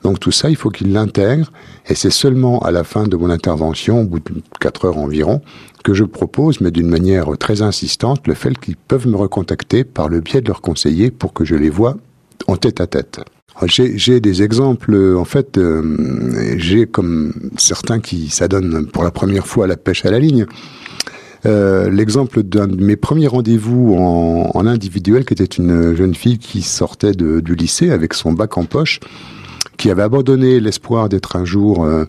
Donc 0.03 0.21
tout 0.21 0.33
ça, 0.33 0.51
il 0.51 0.57
faut 0.57 0.71
qu'ils 0.71 0.93
l'intègrent, 0.93 1.51
et 1.87 1.95
c'est 1.95 2.11
seulement 2.11 2.59
à 2.61 2.71
la 2.71 2.85
fin 2.85 3.05
de 3.05 3.17
mon 3.17 3.31
intervention, 3.31 4.03
au 4.03 4.05
bout 4.05 4.21
de 4.21 4.43
quatre 4.61 4.85
heures 4.85 4.99
environ, 4.99 5.41
que 5.85 5.95
je 5.95 6.05
propose, 6.05 6.61
mais 6.61 6.71
d'une 6.71 6.89
manière 6.89 7.31
très 7.39 7.63
insistante, 7.63 8.27
le 8.27 8.35
fait 8.35 8.59
qu'ils 8.59 8.77
peuvent 8.77 9.07
me 9.07 9.17
recontacter 9.17 9.85
par 9.85 10.09
le 10.09 10.21
biais 10.21 10.41
de 10.41 10.49
leurs 10.49 10.61
conseillers 10.61 11.11
pour 11.11 11.33
que 11.33 11.45
je 11.45 11.55
les 11.55 11.71
vois 11.71 11.97
en 12.47 12.57
tête 12.57 12.81
à 12.81 12.87
tête. 12.87 13.21
J'ai 13.65 14.21
des 14.21 14.43
exemples, 14.43 14.95
en 15.17 15.25
fait, 15.25 15.57
euh, 15.57 16.57
j'ai 16.59 16.87
comme 16.87 17.33
certains 17.57 18.01
qui 18.01 18.29
s'adonnent 18.29 18.87
pour 18.87 19.03
la 19.03 19.11
première 19.11 19.47
fois 19.47 19.65
à 19.65 19.67
la 19.67 19.79
pêche 19.79 20.05
à 20.05 20.11
la 20.11 20.19
ligne. 20.19 20.45
Euh, 21.45 21.91
l'exemple 21.91 22.43
d'un 22.43 22.67
de 22.67 22.83
mes 22.83 22.97
premiers 22.97 23.27
rendez-vous 23.27 23.95
en, 23.95 24.67
individuel, 24.67 25.25
qui 25.25 25.35
était 25.35 25.45
une 25.45 25.95
jeune 25.95 26.15
fille 26.15 26.39
qui 26.39 26.63
sortait 26.63 27.13
du 27.13 27.55
lycée 27.55 27.91
avec 27.91 28.15
son 28.15 28.33
bac 28.33 28.57
en 28.59 28.65
poche, 28.65 29.01
qui 29.77 29.91
avait 29.91 30.03
abandonné 30.03 30.61
l'espoir 30.61 31.09
d'être 31.09 31.37
un 31.37 31.45
jour 31.45 31.85
euh, 31.85 32.05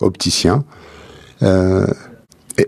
opticien. 0.00 0.64
Euh, 1.42 1.86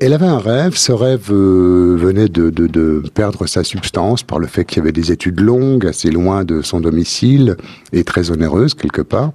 elle 0.01 0.13
avait 0.13 0.27
un 0.27 0.39
rêve, 0.39 0.77
ce 0.77 0.93
rêve 0.93 1.31
venait 1.31 2.29
de, 2.29 3.03
perdre 3.13 3.47
sa 3.47 3.65
substance 3.65 4.23
par 4.23 4.39
le 4.39 4.47
fait 4.47 4.65
qu'il 4.65 4.79
y 4.79 4.81
avait 4.81 4.93
des 4.93 5.13
études 5.13 5.41
longues, 5.41 5.87
assez 5.87 6.11
loin 6.11 6.45
de 6.45 6.63
son 6.63 6.81
domicile, 6.81 7.57
et 7.93 8.03
très 8.05 8.31
onéreuses 8.31 8.75
quelque 8.75 9.03
part. 9.03 9.33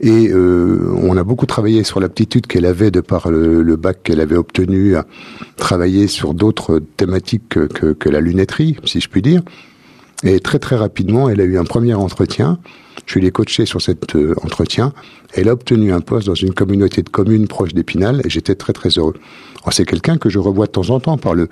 Et 0.00 0.30
euh, 0.30 0.94
on 1.02 1.16
a 1.18 1.24
beaucoup 1.24 1.44
travaillé 1.44 1.84
sur 1.84 2.00
l'aptitude 2.00 2.46
qu'elle 2.46 2.64
avait 2.64 2.90
de 2.90 3.00
par 3.00 3.30
le, 3.30 3.76
bac 3.76 4.02
qu'elle 4.02 4.20
avait 4.20 4.36
obtenu, 4.36 4.96
à 4.96 5.06
travailler 5.56 6.06
sur 6.06 6.32
d'autres 6.32 6.80
thématiques 6.96 7.48
que, 7.50 7.66
que, 7.66 7.92
que, 7.92 8.08
la 8.08 8.20
lunetterie, 8.20 8.76
si 8.84 9.00
je 9.00 9.08
puis 9.10 9.20
dire. 9.20 9.42
Et 10.22 10.40
très 10.40 10.58
très 10.58 10.76
rapidement, 10.76 11.28
elle 11.28 11.40
a 11.40 11.44
eu 11.44 11.58
un 11.58 11.64
premier 11.64 11.94
entretien. 11.94 12.58
Je 13.06 13.18
l'ai 13.18 13.30
coaché 13.30 13.66
sur 13.66 13.82
cet 13.82 14.16
euh, 14.16 14.34
entretien. 14.42 14.92
Elle 15.34 15.48
a 15.48 15.52
obtenu 15.52 15.92
un 15.92 16.00
poste 16.00 16.26
dans 16.26 16.34
une 16.34 16.54
communauté 16.54 17.02
de 17.02 17.08
communes 17.08 17.46
proche 17.46 17.74
d'Épinal 17.74 18.22
et 18.24 18.30
j'étais 18.30 18.54
très 18.54 18.72
très 18.72 18.90
heureux. 18.90 19.14
C'est 19.70 19.84
quelqu'un 19.84 20.16
que 20.16 20.30
je 20.30 20.38
revois 20.38 20.66
de 20.66 20.72
temps 20.72 20.88
en 20.90 21.00
temps 21.00 21.18
par 21.18 21.34
le, 21.34 21.48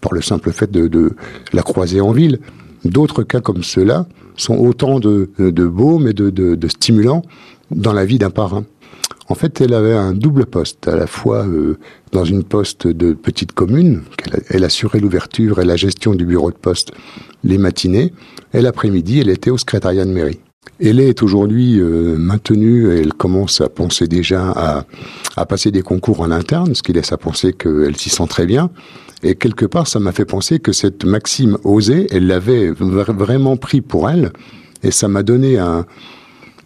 par 0.00 0.12
le 0.12 0.20
simple 0.20 0.52
fait 0.52 0.70
de, 0.70 0.88
de 0.88 1.14
la 1.52 1.62
croiser 1.62 2.00
en 2.00 2.12
ville. 2.12 2.38
D'autres 2.84 3.22
cas 3.22 3.40
comme 3.40 3.62
ceux-là 3.62 4.06
sont 4.36 4.56
autant 4.56 4.98
de, 4.98 5.30
de 5.38 5.66
baumes 5.66 6.08
et 6.08 6.12
de, 6.12 6.68
stimulants 6.68 7.22
dans 7.70 7.92
la 7.92 8.04
vie 8.04 8.18
d'un 8.18 8.30
parrain. 8.30 8.64
En 9.28 9.34
fait, 9.34 9.60
elle 9.60 9.72
avait 9.72 9.94
un 9.94 10.12
double 10.12 10.46
poste, 10.46 10.88
à 10.88 10.96
la 10.96 11.06
fois 11.06 11.46
euh, 11.46 11.78
dans 12.10 12.24
une 12.24 12.42
poste 12.42 12.86
de 12.86 13.12
petite 13.12 13.52
commune, 13.52 14.02
elle 14.50 14.64
assurait 14.64 15.00
l'ouverture 15.00 15.60
et 15.60 15.64
la 15.64 15.76
gestion 15.76 16.14
du 16.14 16.26
bureau 16.26 16.50
de 16.50 16.56
poste 16.56 16.92
les 17.44 17.56
matinées, 17.56 18.12
et 18.52 18.60
l'après-midi, 18.60 19.20
elle 19.20 19.30
était 19.30 19.50
au 19.50 19.58
secrétariat 19.58 20.04
de 20.04 20.10
mairie. 20.10 20.40
Elle 20.80 21.00
est 21.00 21.22
aujourd'hui 21.22 21.78
euh, 21.78 22.16
maintenue 22.18 22.92
et 22.92 23.00
elle 23.00 23.12
commence 23.12 23.60
à 23.60 23.68
penser 23.68 24.06
déjà 24.08 24.84
à, 25.36 25.46
passer 25.46 25.70
des 25.70 25.82
concours 25.82 26.20
en 26.20 26.30
interne, 26.30 26.74
ce 26.74 26.82
qui 26.82 26.92
laisse 26.92 27.12
à 27.12 27.16
penser 27.16 27.52
qu'elle 27.52 27.96
s'y 27.96 28.10
sent 28.10 28.26
très 28.28 28.46
bien. 28.46 28.70
Et 29.22 29.34
quelque 29.36 29.66
part, 29.66 29.86
ça 29.86 30.00
m'a 30.00 30.12
fait 30.12 30.24
penser 30.24 30.58
que 30.58 30.72
cette 30.72 31.04
maxime 31.04 31.56
osée, 31.64 32.06
elle 32.10 32.26
l'avait 32.26 32.70
vraiment 32.70 33.56
pris 33.56 33.80
pour 33.80 34.10
elle, 34.10 34.32
et 34.82 34.90
ça 34.90 35.06
m'a 35.06 35.22
donné 35.22 35.58
un, 35.58 35.86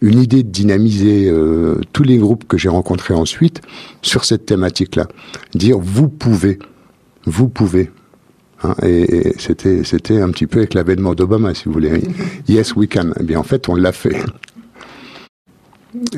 une 0.01 0.21
idée 0.21 0.43
de 0.43 0.51
dynamiser 0.51 1.29
euh, 1.29 1.81
tous 1.93 2.03
les 2.03 2.19
groupes 2.19 2.47
que 2.47 2.59
j'ai 2.59 2.69
rencontrés 2.69 3.15
ensuite 3.15 3.61
sur 4.03 4.25
cette 4.25 4.47
thématique-là. 4.47 5.07
Dire 5.55 5.79
vous 5.79 6.09
pouvez, 6.09 6.59
vous 7.25 7.49
pouvez. 7.49 7.91
Hein, 8.63 8.75
et, 8.83 9.35
c'était 9.39 9.85
c'était 9.85 10.21
un 10.21 10.31
petit 10.31 10.47
peu 10.47 10.61
avec 10.61 10.75
l'avènement 10.75 11.15
d'Obama, 11.15 11.55
si 11.55 11.65
vous 11.67 11.73
voulez. 11.73 12.03
yes, 12.49 12.75
we 12.75 12.89
can. 12.89 13.11
Eh 13.21 13.23
bien, 13.23 13.39
en 13.39 13.43
fait, 13.43 13.69
on 13.69 13.75
l'a 13.75 13.93
fait. 13.93 14.17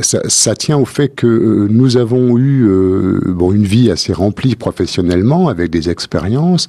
Ça, 0.01 0.21
ça, 0.29 0.55
tient 0.55 0.77
au 0.77 0.85
fait 0.85 1.09
que 1.09 1.27
euh, 1.27 1.69
nous 1.71 1.97
avons 1.97 2.39
eu 2.39 2.67
euh, 2.69 3.21
bon 3.27 3.53
une 3.53 3.65
vie 3.65 3.91
assez 3.91 4.13
remplie 4.13 4.57
professionnellement 4.57 5.49
avec 5.49 5.71
des 5.71 5.91
expériences 5.91 6.69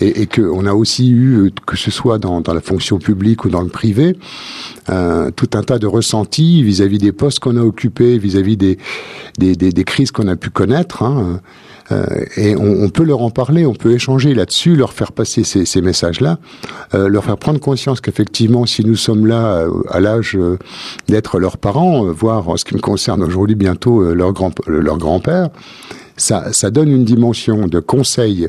et, 0.00 0.22
et 0.22 0.26
qu'on 0.26 0.66
a 0.66 0.72
aussi 0.72 1.10
eu, 1.10 1.50
que 1.66 1.76
ce 1.76 1.90
soit 1.90 2.18
dans, 2.18 2.40
dans, 2.40 2.54
la 2.54 2.60
fonction 2.60 2.98
publique 2.98 3.44
ou 3.44 3.50
dans 3.50 3.62
le 3.62 3.68
privé, 3.68 4.16
euh, 4.90 5.30
tout 5.30 5.50
un 5.54 5.62
tas 5.62 5.78
de 5.78 5.86
ressentis 5.86 6.62
vis-à-vis 6.62 6.98
des 6.98 7.12
postes 7.12 7.40
qu'on 7.40 7.56
a 7.56 7.62
occupés, 7.62 8.18
vis-à-vis 8.18 8.56
des, 8.56 8.78
des, 9.38 9.54
des, 9.54 9.70
des, 9.70 9.84
crises 9.84 10.10
qu'on 10.10 10.28
a 10.28 10.36
pu 10.36 10.50
connaître. 10.50 11.02
Hein. 11.02 11.40
Euh, 11.92 12.24
et 12.36 12.56
on, 12.56 12.88
peut 12.88 13.04
leur 13.04 13.22
en 13.22 13.30
parler, 13.30 13.64
on 13.66 13.74
peut 13.74 13.92
échanger 13.92 14.34
là-dessus, 14.34 14.74
leur 14.76 14.92
faire 14.92 15.12
passer 15.12 15.44
ces, 15.44 15.80
messages-là, 15.80 16.38
euh, 16.94 17.08
leur 17.08 17.24
faire 17.24 17.36
prendre 17.36 17.60
conscience 17.60 18.00
qu'effectivement, 18.00 18.66
si 18.66 18.84
nous 18.84 18.96
sommes 18.96 19.26
là 19.26 19.56
euh, 19.56 19.70
à 19.90 20.00
l'âge 20.00 20.38
d'être 21.08 21.38
leurs 21.38 21.58
parents, 21.58 22.04
voire 22.04 22.48
en 22.48 22.56
ce 22.56 22.64
qui 22.64 22.74
me 22.74 22.80
concerne 22.80 23.22
aujourd'hui 23.22 23.56
bientôt 23.56 24.02
leur 24.14 24.32
grand 24.32 24.52
leur 24.66 24.98
grand-père, 24.98 25.50
ça, 26.16 26.52
ça 26.52 26.70
donne 26.70 26.88
une 26.88 27.04
dimension 27.04 27.66
de 27.66 27.80
conseil 27.80 28.48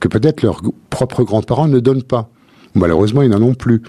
que 0.00 0.08
peut-être 0.08 0.42
leurs 0.42 0.60
propres 0.90 1.22
grands-parents 1.22 1.68
ne 1.68 1.80
donnent 1.80 2.02
pas. 2.02 2.28
Malheureusement, 2.74 3.22
ils 3.22 3.30
n'en 3.30 3.42
ont 3.42 3.54
plus. 3.54 3.82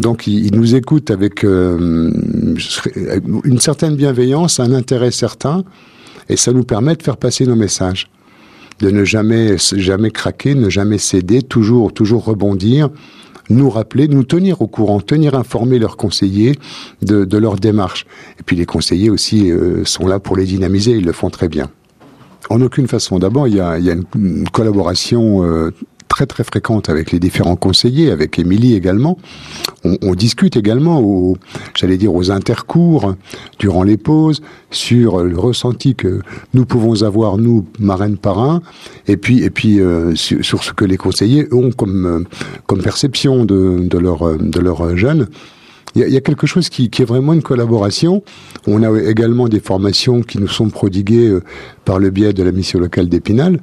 Donc, 0.00 0.26
ils, 0.26 0.52
nous 0.54 0.74
écoutent 0.74 1.12
avec 1.12 1.44
une 1.44 2.58
certaine 3.60 3.94
bienveillance, 3.94 4.58
un 4.58 4.72
intérêt 4.72 5.12
certain, 5.12 5.62
et 6.28 6.36
ça 6.36 6.52
nous 6.52 6.64
permet 6.64 6.96
de 6.96 7.02
faire 7.02 7.16
passer 7.16 7.46
nos 7.46 7.56
messages, 7.56 8.08
de 8.80 8.90
ne 8.90 9.04
jamais, 9.04 9.56
jamais 9.58 10.10
craquer, 10.10 10.54
ne 10.54 10.68
jamais 10.68 10.98
céder, 10.98 11.42
toujours, 11.42 11.92
toujours 11.92 12.24
rebondir, 12.24 12.90
nous 13.50 13.70
rappeler, 13.70 14.08
nous 14.08 14.24
tenir 14.24 14.62
au 14.62 14.66
courant, 14.66 15.00
tenir 15.00 15.34
informés 15.34 15.78
leurs 15.78 15.96
conseillers 15.96 16.58
de, 17.02 17.24
de 17.24 17.38
leur 17.38 17.56
démarche. 17.56 18.06
Et 18.40 18.42
puis 18.42 18.56
les 18.56 18.66
conseillers 18.66 19.10
aussi 19.10 19.50
euh, 19.50 19.84
sont 19.84 20.06
là 20.06 20.18
pour 20.18 20.36
les 20.36 20.44
dynamiser, 20.44 20.92
ils 20.92 21.04
le 21.04 21.12
font 21.12 21.30
très 21.30 21.48
bien. 21.48 21.70
En 22.50 22.60
aucune 22.60 22.88
façon. 22.88 23.18
D'abord, 23.18 23.48
il 23.48 23.54
y 23.54 23.60
a, 23.60 23.78
une, 23.78 24.48
collaboration 24.52 25.44
euh, 25.44 25.70
très 26.14 26.26
très 26.26 26.44
fréquente 26.44 26.88
avec 26.88 27.10
les 27.10 27.18
différents 27.18 27.56
conseillers, 27.56 28.12
avec 28.12 28.38
Émilie 28.38 28.76
également. 28.76 29.18
On, 29.82 30.14
discute 30.14 30.56
également, 30.56 31.00
aux, 31.00 31.36
j'allais 31.74 31.96
dire, 31.96 32.14
aux 32.14 32.30
intercours, 32.30 33.16
durant 33.58 33.82
les 33.82 33.96
pauses, 33.96 34.40
sur 34.70 35.24
le 35.24 35.36
ressenti 35.36 35.96
que 35.96 36.20
nous 36.54 36.66
pouvons 36.66 37.02
avoir, 37.02 37.36
nous, 37.36 37.66
marraines 37.80 38.16
parrains, 38.16 38.62
et 39.08 39.16
puis, 39.16 39.42
et 39.42 39.50
puis 39.50 39.80
euh, 39.80 40.14
sur, 40.14 40.62
ce 40.62 40.72
que 40.72 40.84
les 40.84 40.96
conseillers 40.96 41.52
ont 41.52 41.72
comme, 41.72 42.06
euh, 42.06 42.20
comme 42.66 42.80
perception 42.80 43.44
de, 43.44 43.80
de 43.80 43.98
leurs 43.98 44.38
de 44.38 44.60
leur 44.60 44.96
jeunes. 44.96 45.26
Il 45.96 46.06
y, 46.06 46.12
y, 46.12 46.16
a, 46.16 46.20
quelque 46.20 46.46
chose 46.46 46.68
qui, 46.68 46.90
qui, 46.90 47.02
est 47.02 47.04
vraiment 47.04 47.32
une 47.32 47.42
collaboration. 47.42 48.22
On 48.68 48.84
a 48.84 49.00
également 49.02 49.48
des 49.48 49.60
formations 49.60 50.22
qui 50.22 50.38
nous 50.38 50.48
sont 50.48 50.70
prodiguées 50.70 51.28
euh, 51.28 51.42
par 51.84 51.98
le 51.98 52.10
biais 52.10 52.32
de 52.32 52.42
la 52.44 52.52
mission 52.52 52.78
locale 52.78 53.08
d'Épinal, 53.08 53.58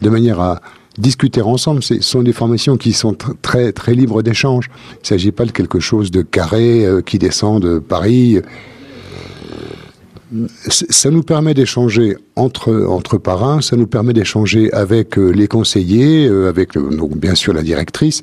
de 0.00 0.08
manière 0.08 0.40
à 0.40 0.62
discuter 0.98 1.42
ensemble. 1.42 1.82
Ce 1.82 2.00
sont 2.00 2.22
des 2.22 2.32
formations 2.32 2.76
qui 2.76 2.92
sont 2.92 3.16
très 3.42 3.72
très 3.72 3.94
libres 3.94 4.22
d'échange. 4.22 4.70
Il 4.94 5.02
ne 5.02 5.06
s'agit 5.06 5.32
pas 5.32 5.44
de 5.44 5.52
quelque 5.52 5.80
chose 5.80 6.10
de 6.10 6.22
carré 6.22 6.84
euh, 6.84 7.02
qui 7.02 7.18
descend 7.18 7.62
de 7.62 7.78
Paris. 7.78 8.40
Ça 10.68 11.10
nous 11.10 11.22
permet 11.22 11.52
d'échanger 11.52 12.16
entre 12.36 12.86
entre 12.88 13.18
parrains, 13.18 13.60
ça 13.60 13.76
nous 13.76 13.86
permet 13.86 14.14
d'échanger 14.14 14.72
avec 14.72 15.18
euh, 15.18 15.28
les 15.28 15.46
conseillers, 15.46 16.26
euh, 16.26 16.48
avec 16.48 16.72
donc 16.72 17.18
bien 17.18 17.34
sûr 17.34 17.52
la 17.52 17.62
directrice. 17.62 18.22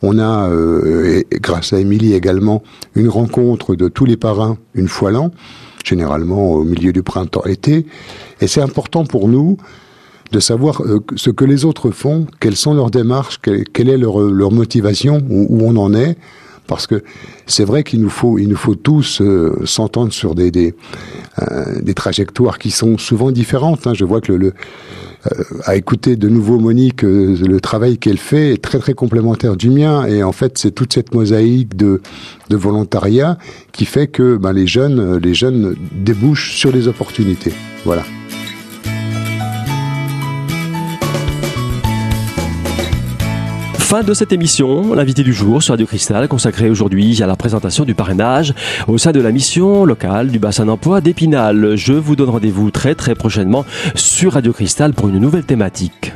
On 0.00 0.18
a, 0.18 0.48
euh, 0.48 1.22
grâce 1.34 1.74
à 1.74 1.78
Émilie 1.78 2.14
également, 2.14 2.62
une 2.94 3.10
rencontre 3.10 3.74
de 3.74 3.88
tous 3.88 4.06
les 4.06 4.16
parrains 4.16 4.56
une 4.74 4.88
fois 4.88 5.10
l'an, 5.10 5.32
généralement 5.84 6.52
au 6.52 6.64
milieu 6.64 6.94
du 6.94 7.02
printemps-été. 7.02 7.84
Et 8.40 8.46
c'est 8.46 8.62
important 8.62 9.04
pour 9.04 9.28
nous 9.28 9.58
de 10.32 10.40
savoir 10.40 10.82
euh, 10.82 11.00
ce 11.16 11.30
que 11.30 11.44
les 11.44 11.64
autres 11.64 11.90
font, 11.90 12.26
quelles 12.40 12.56
sont 12.56 12.74
leurs 12.74 12.90
démarches, 12.90 13.40
quelle, 13.40 13.88
est 13.88 13.98
leur, 13.98 14.20
leur 14.20 14.52
motivation, 14.52 15.22
où, 15.28 15.46
où, 15.48 15.66
on 15.66 15.76
en 15.76 15.94
est. 15.94 16.16
Parce 16.66 16.86
que 16.86 17.02
c'est 17.46 17.64
vrai 17.64 17.82
qu'il 17.82 18.00
nous 18.00 18.10
faut, 18.10 18.38
il 18.38 18.48
nous 18.48 18.56
faut 18.56 18.76
tous 18.76 19.20
euh, 19.20 19.60
s'entendre 19.64 20.12
sur 20.12 20.36
des, 20.36 20.52
des, 20.52 20.74
euh, 21.40 21.80
des, 21.82 21.94
trajectoires 21.94 22.58
qui 22.58 22.70
sont 22.70 22.96
souvent 22.96 23.32
différentes. 23.32 23.88
Hein. 23.88 23.92
Je 23.94 24.04
vois 24.04 24.20
que 24.20 24.30
le, 24.32 24.38
le 24.38 24.52
euh, 25.26 25.42
à 25.64 25.76
écouter 25.76 26.16
de 26.16 26.28
nouveau 26.28 26.58
Monique, 26.58 27.04
euh, 27.04 27.36
le 27.36 27.60
travail 27.60 27.98
qu'elle 27.98 28.16
fait 28.16 28.54
est 28.54 28.62
très 28.62 28.78
très 28.78 28.94
complémentaire 28.94 29.56
du 29.56 29.68
mien. 29.68 30.06
Et 30.06 30.22
en 30.22 30.32
fait, 30.32 30.56
c'est 30.56 30.70
toute 30.70 30.94
cette 30.94 31.14
mosaïque 31.14 31.76
de, 31.76 32.00
de 32.48 32.56
volontariat 32.56 33.36
qui 33.72 33.84
fait 33.84 34.06
que 34.06 34.36
ben, 34.36 34.52
les 34.52 34.66
jeunes, 34.66 35.18
les 35.18 35.34
jeunes 35.34 35.76
débouchent 35.92 36.54
sur 36.54 36.72
les 36.72 36.88
opportunités. 36.88 37.52
Voilà. 37.84 38.02
Fin 43.90 44.04
de 44.04 44.14
cette 44.14 44.32
émission, 44.32 44.94
l'invité 44.94 45.24
du 45.24 45.32
jour 45.32 45.64
sur 45.64 45.72
Radio 45.72 45.84
Cristal, 45.84 46.28
consacré 46.28 46.70
aujourd'hui 46.70 47.20
à 47.24 47.26
la 47.26 47.34
présentation 47.34 47.84
du 47.84 47.92
parrainage 47.92 48.54
au 48.86 48.98
sein 48.98 49.10
de 49.10 49.20
la 49.20 49.32
mission 49.32 49.84
locale 49.84 50.28
du 50.28 50.38
bassin 50.38 50.66
d'emploi 50.66 51.00
d'Épinal. 51.00 51.74
Je 51.74 51.94
vous 51.94 52.14
donne 52.14 52.30
rendez-vous 52.30 52.70
très 52.70 52.94
très 52.94 53.16
prochainement 53.16 53.64
sur 53.96 54.34
Radio 54.34 54.52
Cristal 54.52 54.92
pour 54.92 55.08
une 55.08 55.18
nouvelle 55.18 55.42
thématique. 55.42 56.12